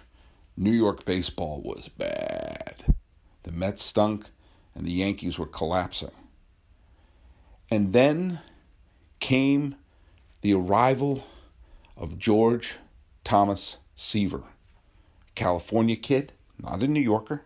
New 0.57 0.71
York 0.71 1.05
baseball 1.05 1.61
was 1.61 1.87
bad. 1.87 2.93
The 3.43 3.51
Mets 3.51 3.83
stunk, 3.83 4.29
and 4.73 4.85
the 4.85 4.91
Yankees 4.91 5.39
were 5.39 5.45
collapsing. 5.45 6.11
And 7.71 7.93
then 7.93 8.41
came 9.21 9.75
the 10.41 10.53
arrival 10.53 11.25
of 11.95 12.19
George 12.19 12.77
Thomas 13.23 13.77
Seaver 13.95 14.43
California 15.35 15.95
kid, 15.95 16.33
not 16.61 16.81
a 16.81 16.87
New 16.87 17.01
Yorker, 17.01 17.43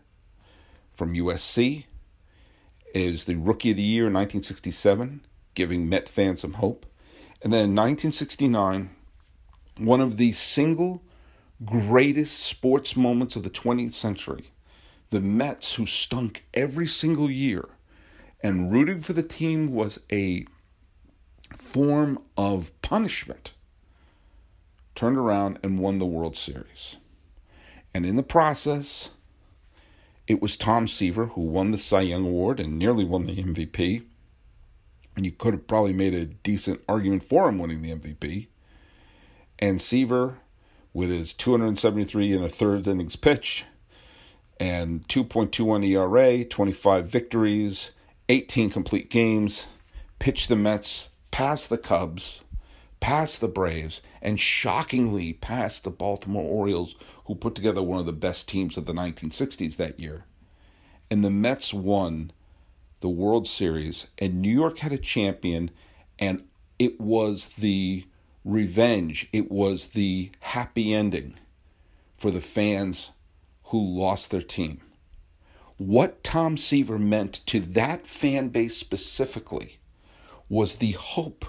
from 0.91 1.13
USC, 1.13 1.85
is 2.93 3.25
the 3.25 3.35
Rookie 3.35 3.71
of 3.71 3.77
the 3.77 3.83
Year 3.83 4.07
in 4.07 4.13
1967, 4.13 5.25
giving 5.55 5.89
Met 5.89 6.07
fans 6.07 6.41
some 6.41 6.53
hope. 6.53 6.85
And 7.41 7.51
then 7.53 7.69
in 7.69 7.75
1969, 7.75 8.89
one 9.77 10.01
of 10.01 10.17
the 10.17 10.31
single 10.31 11.03
greatest 11.65 12.39
sports 12.39 12.95
moments 12.95 13.35
of 13.35 13.43
the 13.43 13.49
20th 13.49 13.93
century, 13.93 14.51
the 15.09 15.19
Mets, 15.19 15.75
who 15.75 15.85
stunk 15.85 16.45
every 16.53 16.87
single 16.87 17.29
year, 17.29 17.67
and 18.41 18.71
rooting 18.71 19.01
for 19.01 19.13
the 19.13 19.23
team 19.23 19.73
was 19.73 19.99
a 20.11 20.45
form 21.55 22.19
of 22.37 22.79
punishment, 22.81 23.53
turned 24.95 25.17
around 25.17 25.59
and 25.63 25.79
won 25.79 25.97
the 25.97 26.05
World 26.05 26.37
Series. 26.37 26.97
And 27.93 28.05
in 28.05 28.15
the 28.15 28.23
process, 28.23 29.09
it 30.27 30.41
was 30.41 30.55
Tom 30.55 30.87
Seaver 30.87 31.27
who 31.27 31.41
won 31.41 31.71
the 31.71 31.77
Cy 31.77 32.01
Young 32.01 32.25
Award 32.25 32.59
and 32.59 32.77
nearly 32.77 33.03
won 33.03 33.23
the 33.23 33.35
MVP. 33.35 34.03
And 35.15 35.25
you 35.25 35.31
could 35.31 35.53
have 35.53 35.67
probably 35.67 35.93
made 35.93 36.13
a 36.13 36.25
decent 36.25 36.81
argument 36.87 37.23
for 37.23 37.49
him 37.49 37.57
winning 37.57 37.81
the 37.81 37.93
MVP. 37.93 38.47
And 39.57 39.81
Seaver, 39.81 40.37
with 40.93 41.09
his 41.09 41.33
273 41.33 42.33
and 42.33 42.45
a 42.45 42.49
third 42.49 42.87
innings 42.87 43.15
pitch 43.15 43.65
and 44.59 45.07
2.21 45.07 45.87
ERA, 45.87 46.45
25 46.45 47.07
victories, 47.07 47.91
18 48.29 48.69
complete 48.69 49.09
games, 49.09 49.65
pitched 50.19 50.47
the 50.47 50.55
Mets 50.55 51.09
past 51.31 51.69
the 51.69 51.77
Cubs 51.77 52.43
past 52.99 53.41
the 53.41 53.47
Braves, 53.47 54.01
and 54.21 54.39
shockingly 54.39 55.33
past 55.33 55.83
the 55.83 55.89
Baltimore 55.89 56.43
Orioles, 56.43 56.95
who 57.25 57.35
put 57.35 57.55
together 57.55 57.81
one 57.81 57.99
of 57.99 58.05
the 58.05 58.13
best 58.13 58.47
teams 58.47 58.77
of 58.77 58.85
the 58.85 58.93
1960s 58.93 59.77
that 59.77 59.99
year. 59.99 60.25
And 61.09 61.23
the 61.23 61.29
Mets 61.29 61.73
won 61.73 62.31
the 62.99 63.09
World 63.09 63.47
Series, 63.47 64.07
and 64.17 64.41
New 64.41 64.53
York 64.53 64.79
had 64.79 64.91
a 64.91 64.97
champion, 64.97 65.71
and 66.17 66.43
it 66.77 66.99
was 66.99 67.49
the 67.49 68.05
revenge, 68.43 69.27
it 69.31 69.49
was 69.51 69.89
the 69.89 70.31
happy 70.41 70.93
ending 70.93 71.35
for 72.15 72.31
the 72.31 72.41
fans 72.41 73.11
who 73.65 73.79
lost 73.79 74.31
their 74.31 74.41
team. 74.41 74.81
What 75.77 76.23
Tom 76.23 76.57
Seaver 76.57 76.99
meant 76.99 77.45
to 77.45 77.61
that 77.61 78.05
fan 78.05 78.49
base 78.49 78.75
specifically 78.75 79.77
was 80.49 80.75
the 80.75 80.91
hope 80.91 81.45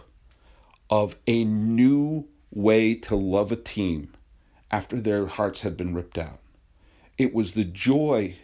of 0.90 1.16
a 1.26 1.44
new 1.44 2.26
way 2.50 2.94
to 2.96 3.14
love 3.14 3.53
a 3.53 3.57
team 3.57 4.12
after 4.70 5.00
their 5.00 5.26
hearts 5.26 5.62
had 5.62 5.76
been 5.76 5.94
ripped 5.94 6.18
out. 6.18 6.40
It 7.16 7.33
was 7.33 7.53
the 7.53 7.64
joy 7.64 8.37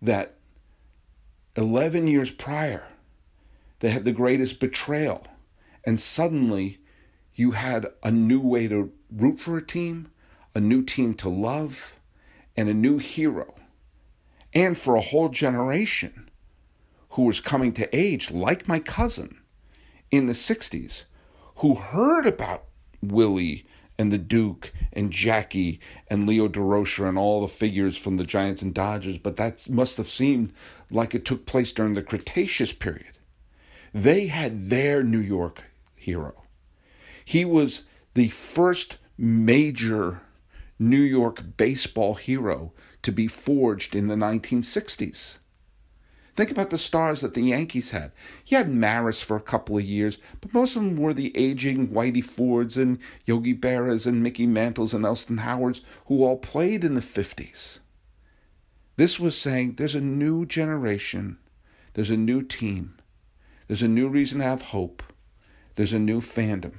that 0.00 0.36
11 1.56 2.06
years 2.06 2.30
prior, 2.30 2.86
they 3.80 3.90
had 3.90 4.04
the 4.04 4.12
greatest 4.12 4.60
betrayal. 4.60 5.26
And 5.84 6.00
suddenly, 6.00 6.78
you 7.34 7.52
had 7.52 7.86
a 8.02 8.10
new 8.10 8.40
way 8.40 8.68
to 8.68 8.92
root 9.10 9.38
for 9.40 9.56
a 9.56 9.66
team, 9.66 10.10
a 10.54 10.60
new 10.60 10.82
team 10.82 11.14
to 11.14 11.28
love, 11.28 11.96
and 12.56 12.68
a 12.68 12.74
new 12.74 12.98
hero. 12.98 13.54
And 14.52 14.78
for 14.78 14.94
a 14.94 15.00
whole 15.00 15.28
generation 15.28 16.30
who 17.10 17.22
was 17.22 17.40
coming 17.40 17.72
to 17.74 17.96
age, 17.96 18.30
like 18.30 18.68
my 18.68 18.78
cousin 18.78 19.40
in 20.10 20.26
the 20.26 20.32
60s, 20.32 21.04
who 21.56 21.74
heard 21.74 22.26
about 22.26 22.64
Willie 23.02 23.66
and 23.98 24.10
the 24.10 24.18
Duke 24.18 24.72
and 24.92 25.10
Jackie 25.10 25.80
and 26.08 26.26
Leo 26.26 26.48
Durocher 26.48 27.08
and 27.08 27.16
all 27.16 27.40
the 27.40 27.48
figures 27.48 27.96
from 27.96 28.16
the 28.16 28.24
Giants 28.24 28.62
and 28.62 28.74
Dodgers, 28.74 29.18
but 29.18 29.36
that 29.36 29.68
must 29.70 29.96
have 29.98 30.08
seemed 30.08 30.52
like 30.90 31.14
it 31.14 31.24
took 31.24 31.46
place 31.46 31.72
during 31.72 31.94
the 31.94 32.02
Cretaceous 32.02 32.72
period. 32.72 33.18
They 33.92 34.26
had 34.26 34.70
their 34.70 35.02
New 35.02 35.20
York 35.20 35.64
hero. 35.94 36.42
He 37.24 37.44
was 37.44 37.82
the 38.14 38.28
first 38.28 38.98
major 39.16 40.22
New 40.78 41.00
York 41.00 41.56
baseball 41.56 42.14
hero 42.14 42.72
to 43.02 43.12
be 43.12 43.28
forged 43.28 43.94
in 43.94 44.08
the 44.08 44.16
1960s. 44.16 45.38
Think 46.36 46.50
about 46.50 46.70
the 46.70 46.78
stars 46.78 47.20
that 47.20 47.34
the 47.34 47.42
Yankees 47.42 47.92
had. 47.92 48.10
You 48.46 48.56
had 48.56 48.68
Maris 48.68 49.22
for 49.22 49.36
a 49.36 49.40
couple 49.40 49.76
of 49.78 49.84
years, 49.84 50.18
but 50.40 50.52
most 50.52 50.74
of 50.74 50.82
them 50.82 50.96
were 50.96 51.14
the 51.14 51.36
aging 51.36 51.88
Whitey 51.88 52.24
Fords 52.24 52.76
and 52.76 52.98
Yogi 53.24 53.54
Berras 53.54 54.06
and 54.06 54.22
Mickey 54.22 54.46
Mantles 54.46 54.92
and 54.92 55.04
Elston 55.04 55.38
Howards 55.38 55.82
who 56.06 56.24
all 56.24 56.38
played 56.38 56.82
in 56.82 56.94
the 56.94 57.00
50s. 57.00 57.78
This 58.96 59.20
was 59.20 59.36
saying 59.38 59.74
there's 59.74 59.94
a 59.94 60.00
new 60.00 60.44
generation, 60.44 61.38
there's 61.94 62.10
a 62.10 62.16
new 62.16 62.42
team, 62.42 62.96
there's 63.68 63.82
a 63.82 63.88
new 63.88 64.08
reason 64.08 64.38
to 64.38 64.44
have 64.44 64.62
hope, 64.62 65.02
there's 65.76 65.92
a 65.92 65.98
new 65.98 66.20
fandom. 66.20 66.74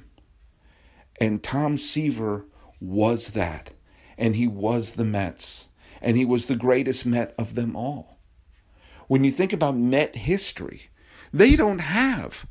And 1.20 1.42
Tom 1.42 1.78
Seaver 1.78 2.44
was 2.80 3.28
that. 3.30 3.70
And 4.18 4.36
he 4.36 4.46
was 4.46 4.92
the 4.92 5.04
Mets. 5.04 5.68
And 6.00 6.16
he 6.16 6.24
was 6.24 6.46
the 6.46 6.56
greatest 6.56 7.06
Met 7.06 7.34
of 7.38 7.54
them 7.54 7.74
all. 7.74 8.15
When 9.08 9.24
you 9.24 9.30
think 9.30 9.52
about 9.52 9.76
Met 9.76 10.16
history, 10.16 10.88
they 11.32 11.56
don't 11.56 11.80
have 11.80 12.46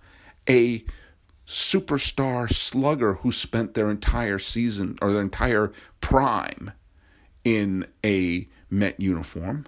a 0.47 0.85
superstar 1.45 2.51
slugger 2.51 3.15
who 3.15 3.31
spent 3.31 3.73
their 3.73 3.91
entire 3.91 4.39
season 4.39 4.97
or 5.01 5.11
their 5.13 5.21
entire 5.21 5.71
prime 6.01 6.71
in 7.43 7.87
a 8.03 8.47
Met 8.69 8.99
uniform. 8.99 9.65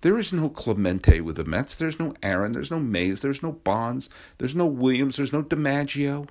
There 0.00 0.18
is 0.18 0.32
no 0.32 0.48
Clemente 0.48 1.20
with 1.20 1.36
the 1.36 1.44
Mets. 1.44 1.76
There's 1.76 2.00
no 2.00 2.14
Aaron. 2.22 2.52
There's 2.52 2.72
no 2.72 2.80
Mays. 2.80 3.20
There's 3.20 3.42
no 3.42 3.52
Bonds. 3.52 4.10
There's 4.38 4.56
no 4.56 4.66
Williams. 4.66 5.16
There's 5.16 5.32
no 5.32 5.44
DiMaggio. 5.44 6.28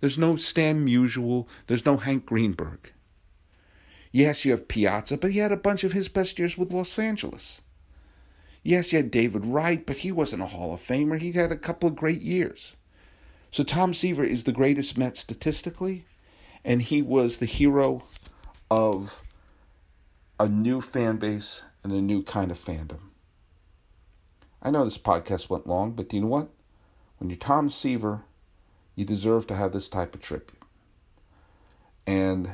There's 0.00 0.18
no 0.18 0.36
Stan 0.36 0.86
Musial. 0.86 1.48
There's 1.66 1.84
no 1.84 1.96
Hank 1.96 2.26
Greenberg. 2.26 2.92
Yes, 4.12 4.44
you 4.44 4.52
have 4.52 4.68
Piazza, 4.68 5.18
but 5.18 5.32
he 5.32 5.38
had 5.38 5.50
a 5.52 5.56
bunch 5.56 5.82
of 5.82 5.92
his 5.92 6.08
best 6.08 6.38
years 6.38 6.56
with 6.56 6.72
Los 6.72 6.96
Angeles. 6.98 7.60
Yes, 8.68 8.92
you 8.92 8.98
had 8.98 9.10
David 9.10 9.46
Wright, 9.46 9.86
but 9.86 9.96
he 9.96 10.12
wasn't 10.12 10.42
a 10.42 10.46
Hall 10.48 10.74
of 10.74 10.82
Famer. 10.82 11.18
He 11.18 11.32
had 11.32 11.50
a 11.50 11.56
couple 11.56 11.88
of 11.88 11.96
great 11.96 12.20
years. 12.20 12.76
So 13.50 13.62
Tom 13.62 13.94
Seaver 13.94 14.24
is 14.24 14.44
the 14.44 14.52
greatest 14.52 14.98
Met 14.98 15.16
statistically, 15.16 16.04
and 16.66 16.82
he 16.82 17.00
was 17.00 17.38
the 17.38 17.46
hero 17.46 18.04
of 18.70 19.22
a 20.38 20.50
new 20.50 20.82
fan 20.82 21.16
base 21.16 21.62
and 21.82 21.94
a 21.94 22.02
new 22.02 22.22
kind 22.22 22.50
of 22.50 22.62
fandom. 22.62 22.98
I 24.60 24.70
know 24.70 24.84
this 24.84 24.98
podcast 24.98 25.48
went 25.48 25.66
long, 25.66 25.92
but 25.92 26.10
do 26.10 26.16
you 26.16 26.22
know 26.24 26.28
what? 26.28 26.50
When 27.16 27.30
you're 27.30 27.38
Tom 27.38 27.70
Seaver, 27.70 28.24
you 28.94 29.06
deserve 29.06 29.46
to 29.46 29.56
have 29.56 29.72
this 29.72 29.88
type 29.88 30.14
of 30.14 30.20
tribute. 30.20 30.62
And 32.06 32.50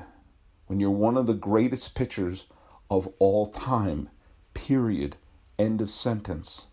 when 0.69 0.79
you're 0.79 0.91
one 0.91 1.17
of 1.17 1.27
the 1.27 1.35
greatest 1.35 1.97
pitchers 1.97 2.45
of 2.89 3.09
all 3.19 3.49
time, 3.49 4.11
period, 4.55 5.17
end 5.59 5.81
of 5.81 5.91
sentence, 5.91 6.67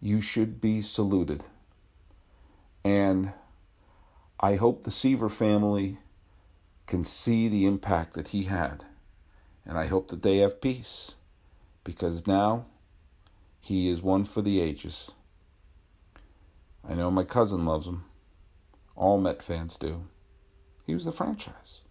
you 0.00 0.20
should 0.20 0.60
be 0.60 0.80
saluted. 0.82 1.44
And 2.84 3.32
I 4.40 4.56
hope 4.56 4.82
the 4.82 4.90
Seaver 4.90 5.28
family 5.28 5.98
can 6.86 7.04
see 7.04 7.48
the 7.48 7.66
impact 7.66 8.14
that 8.14 8.28
he 8.28 8.44
had. 8.44 8.84
And 9.64 9.76
I 9.76 9.86
hope 9.86 10.08
that 10.08 10.22
they 10.22 10.38
have 10.38 10.60
peace 10.60 11.12
because 11.84 12.26
now 12.26 12.66
he 13.60 13.90
is 13.90 14.00
one 14.00 14.24
for 14.24 14.40
the 14.40 14.60
ages. 14.60 15.10
I 16.88 16.94
know 16.94 17.10
my 17.10 17.24
cousin 17.24 17.64
loves 17.66 17.86
him. 17.86 18.04
All 18.96 19.18
Met 19.18 19.42
fans 19.42 19.76
do. 19.76 20.06
He 20.86 20.94
was 20.94 21.04
the 21.04 21.12
franchise. 21.12 21.82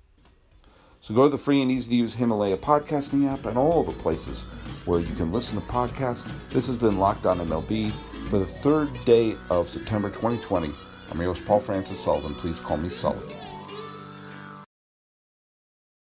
So 1.08 1.14
go 1.14 1.24
to 1.24 1.30
the 1.30 1.38
free 1.38 1.62
and 1.62 1.72
easy 1.72 1.92
to 1.92 1.96
use 1.96 2.14
Himalaya 2.14 2.58
podcasting 2.58 3.32
app 3.32 3.46
and 3.46 3.58
all 3.58 3.82
the 3.82 3.94
places 3.94 4.44
where 4.84 5.00
you 5.00 5.16
can 5.16 5.32
listen 5.32 5.58
to 5.58 5.66
podcasts. 5.68 6.50
This 6.50 6.68
has 6.68 6.76
been 6.76 7.00
Locked 7.00 7.26
On 7.26 7.38
MLB 7.38 7.92
for 8.30 8.40
the 8.40 8.46
third 8.46 8.90
day 9.06 9.38
of 9.50 9.70
September 9.70 10.10
2020. 10.10 10.70
I'm 11.10 11.22
your 11.22 11.34
host, 11.34 11.46
Paul 11.46 11.62
Francis 11.62 11.98
Sullivan. 11.98 12.36
Please 12.36 12.60
call 12.60 12.76
me 12.76 12.90
Sully. 12.90 13.24